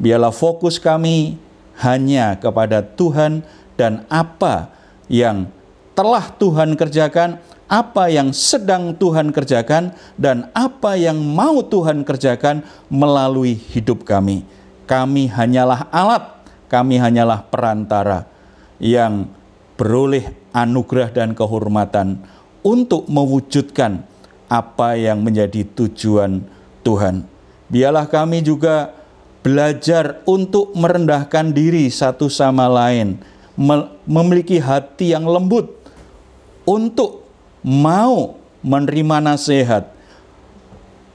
Biarlah 0.00 0.32
fokus 0.32 0.80
kami 0.80 1.36
hanya 1.80 2.36
kepada 2.40 2.80
Tuhan 2.80 3.44
dan 3.76 4.08
apa 4.08 4.72
yang 5.12 5.48
telah 5.92 6.28
Tuhan 6.36 6.76
kerjakan 6.76 7.40
apa 7.66 8.06
yang 8.06 8.30
sedang 8.30 8.94
Tuhan 8.94 9.34
kerjakan 9.34 9.90
dan 10.14 10.50
apa 10.54 10.94
yang 10.94 11.18
mau 11.18 11.62
Tuhan 11.66 12.06
kerjakan 12.06 12.62
melalui 12.86 13.58
hidup 13.58 14.06
kami. 14.06 14.46
Kami 14.86 15.26
hanyalah 15.26 15.90
alat, 15.90 16.46
kami 16.70 17.02
hanyalah 17.02 17.42
perantara 17.50 18.30
yang 18.78 19.26
beroleh 19.74 20.30
anugerah 20.54 21.10
dan 21.10 21.34
kehormatan 21.34 22.22
untuk 22.62 23.10
mewujudkan 23.10 24.06
apa 24.46 24.94
yang 24.94 25.26
menjadi 25.26 25.66
tujuan 25.74 26.46
Tuhan. 26.86 27.26
Biarlah 27.66 28.06
kami 28.06 28.46
juga 28.46 28.94
belajar 29.42 30.22
untuk 30.22 30.70
merendahkan 30.78 31.50
diri 31.50 31.90
satu 31.90 32.30
sama 32.30 32.70
lain, 32.70 33.18
memiliki 34.06 34.62
hati 34.62 35.14
yang 35.18 35.26
lembut 35.26 35.70
untuk 36.62 37.25
mau 37.66 38.38
menerima 38.62 39.18
nasihat, 39.18 39.90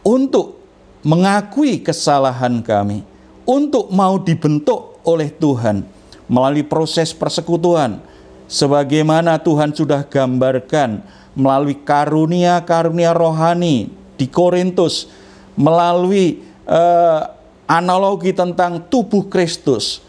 untuk 0.04 0.60
mengakui 1.00 1.80
kesalahan 1.80 2.60
kami, 2.60 3.08
untuk 3.48 3.88
mau 3.88 4.20
dibentuk 4.20 5.00
oleh 5.08 5.32
Tuhan 5.32 5.88
melalui 6.28 6.68
proses 6.68 7.16
persekutuan, 7.16 8.04
sebagaimana 8.52 9.40
Tuhan 9.40 9.72
sudah 9.72 10.04
gambarkan 10.04 11.00
melalui 11.32 11.80
karunia-karunia 11.80 13.16
rohani 13.16 13.88
di 14.20 14.28
Korintus, 14.28 15.08
melalui 15.56 16.44
uh, 16.68 17.32
analogi 17.64 18.36
tentang 18.36 18.84
tubuh 18.92 19.32
Kristus. 19.32 20.04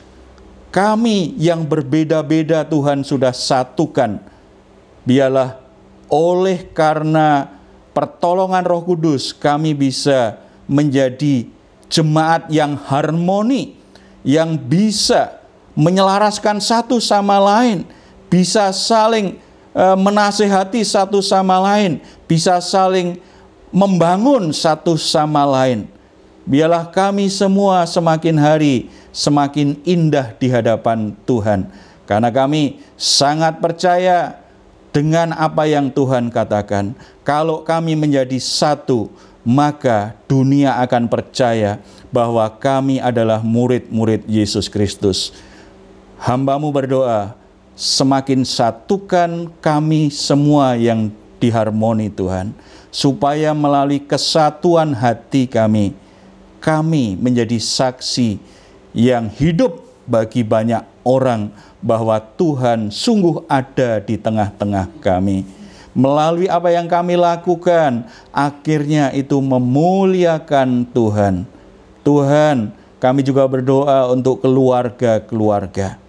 Kami 0.74 1.36
yang 1.38 1.68
berbeda-beda 1.68 2.64
Tuhan 2.64 3.04
sudah 3.04 3.30
satukan. 3.30 4.18
Biarlah 5.04 5.61
oleh 6.12 6.68
karena 6.76 7.48
pertolongan 7.96 8.60
Roh 8.68 8.84
Kudus, 8.84 9.32
kami 9.32 9.72
bisa 9.72 10.36
menjadi 10.68 11.48
jemaat 11.88 12.52
yang 12.52 12.76
harmoni, 12.76 13.80
yang 14.20 14.60
bisa 14.60 15.40
menyelaraskan 15.72 16.60
satu 16.60 17.00
sama 17.00 17.40
lain, 17.40 17.88
bisa 18.28 18.68
saling 18.76 19.40
e, 19.72 19.84
menasehati 19.96 20.84
satu 20.84 21.24
sama 21.24 21.56
lain, 21.56 22.04
bisa 22.28 22.60
saling 22.60 23.16
membangun 23.72 24.52
satu 24.52 25.00
sama 25.00 25.48
lain. 25.48 25.88
Biarlah 26.44 26.92
kami 26.92 27.32
semua 27.32 27.88
semakin 27.88 28.36
hari 28.36 28.92
semakin 29.16 29.80
indah 29.88 30.36
di 30.36 30.52
hadapan 30.52 31.16
Tuhan, 31.24 31.72
karena 32.04 32.28
kami 32.28 32.84
sangat 33.00 33.64
percaya 33.64 34.41
dengan 34.92 35.32
apa 35.34 35.64
yang 35.66 35.88
Tuhan 35.88 36.28
katakan. 36.28 36.92
Kalau 37.24 37.64
kami 37.64 37.96
menjadi 37.96 38.36
satu, 38.38 39.08
maka 39.42 40.14
dunia 40.28 40.78
akan 40.84 41.10
percaya 41.10 41.82
bahwa 42.14 42.46
kami 42.46 43.02
adalah 43.02 43.40
murid-murid 43.42 44.22
Yesus 44.28 44.70
Kristus. 44.70 45.34
Hambamu 46.22 46.70
berdoa, 46.70 47.34
semakin 47.74 48.46
satukan 48.46 49.50
kami 49.58 50.12
semua 50.12 50.78
yang 50.78 51.10
diharmoni 51.42 52.06
Tuhan, 52.12 52.54
supaya 52.94 53.50
melalui 53.50 53.98
kesatuan 53.98 54.94
hati 54.94 55.50
kami, 55.50 55.96
kami 56.62 57.18
menjadi 57.18 57.58
saksi 57.58 58.38
yang 58.94 59.26
hidup 59.26 59.82
bagi 60.06 60.46
banyak 60.46 60.84
orang 61.02 61.50
bahwa 61.82 62.16
Tuhan 62.38 62.88
sungguh 62.88 63.42
ada 63.50 63.98
di 63.98 64.14
tengah-tengah 64.14 64.88
kami. 65.02 65.44
Melalui 65.92 66.48
apa 66.48 66.72
yang 66.72 66.88
kami 66.88 67.20
lakukan, 67.20 68.08
akhirnya 68.32 69.12
itu 69.12 69.36
memuliakan 69.42 70.88
Tuhan. 70.88 71.44
Tuhan, 72.00 72.72
kami 72.96 73.20
juga 73.20 73.44
berdoa 73.44 74.08
untuk 74.08 74.40
keluarga-keluarga. 74.40 76.00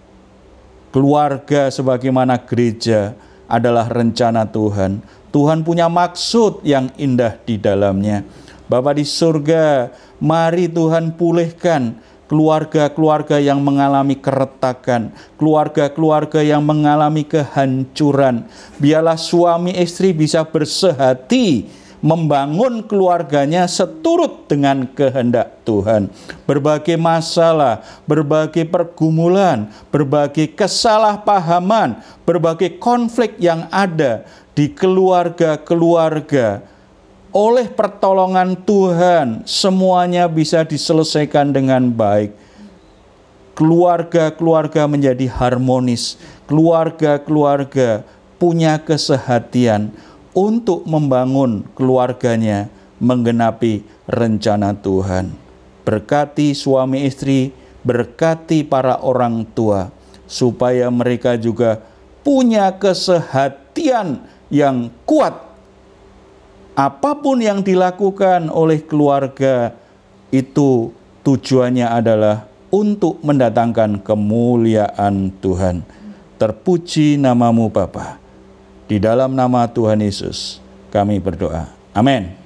Keluarga 0.93 1.67
sebagaimana 1.73 2.38
gereja 2.39 3.17
adalah 3.49 3.89
rencana 3.89 4.47
Tuhan. 4.47 5.03
Tuhan 5.34 5.65
punya 5.65 5.89
maksud 5.89 6.61
yang 6.61 6.93
indah 6.95 7.36
di 7.43 7.57
dalamnya. 7.57 8.21
Bapa 8.69 8.95
di 8.95 9.03
surga, 9.03 9.89
mari 10.21 10.69
Tuhan 10.69 11.17
pulihkan 11.17 11.97
keluarga-keluarga 12.34 13.38
yang 13.38 13.61
mengalami 13.61 14.17
keretakan, 14.17 15.13
keluarga-keluarga 15.38 16.41
yang 16.41 16.65
mengalami 16.65 17.21
kehancuran. 17.21 18.49
Biarlah 18.81 19.21
suami 19.21 19.77
istri 19.77 20.17
bisa 20.17 20.41
bersehati 20.41 21.69
membangun 22.01 22.89
keluarganya 22.89 23.69
seturut 23.69 24.49
dengan 24.49 24.89
kehendak 24.97 25.61
Tuhan. 25.61 26.09
Berbagai 26.49 26.97
masalah, 26.97 27.86
berbagai 28.09 28.65
pergumulan, 28.65 29.69
berbagai 29.93 30.57
kesalahpahaman, 30.57 32.01
berbagai 32.25 32.81
konflik 32.81 33.38
yang 33.38 33.69
ada 33.69 34.25
di 34.57 34.73
keluarga-keluarga 34.73 36.72
oleh 37.34 37.65
pertolongan 37.65 38.53
Tuhan 38.61 39.41
semuanya 39.49 40.29
bisa 40.29 40.61
diselesaikan 40.61 41.49
dengan 41.49 41.89
baik. 41.89 42.29
Keluarga-keluarga 43.57 44.86
menjadi 44.86 45.29
harmonis, 45.29 46.17
keluarga-keluarga 46.45 48.05
punya 48.38 48.77
kesehatian 48.81 49.93
untuk 50.34 50.86
membangun 50.86 51.65
keluarganya 51.77 52.69
menggenapi 53.01 53.86
rencana 54.09 54.73
Tuhan. 54.77 55.34
Berkati 55.86 56.57
suami 56.57 57.05
istri, 57.05 57.53
berkati 57.86 58.65
para 58.65 58.97
orang 59.01 59.45
tua 59.53 59.93
supaya 60.25 60.89
mereka 60.89 61.38
juga 61.38 61.81
punya 62.25 62.73
kesehatian 62.73 64.23
yang 64.49 64.89
kuat 65.05 65.53
apa 66.74 67.13
pun 67.17 67.38
yang 67.38 67.61
dilakukan 67.61 68.49
oleh 68.49 68.82
keluarga 68.82 69.78
itu 70.34 70.89
tujuannya 71.21 71.86
adalah 71.86 72.49
untuk 72.74 73.21
mendatangkan 73.21 74.01
kemuliaan 74.01 75.30
Tuhan. 75.38 75.86
Terpuji 76.41 77.21
namamu 77.21 77.69
Bapa. 77.69 78.17
Di 78.89 78.97
dalam 78.97 79.38
nama 79.38 79.69
Tuhan 79.69 80.01
Yesus 80.01 80.57
kami 80.89 81.21
berdoa. 81.21 81.69
Amin. 81.93 82.42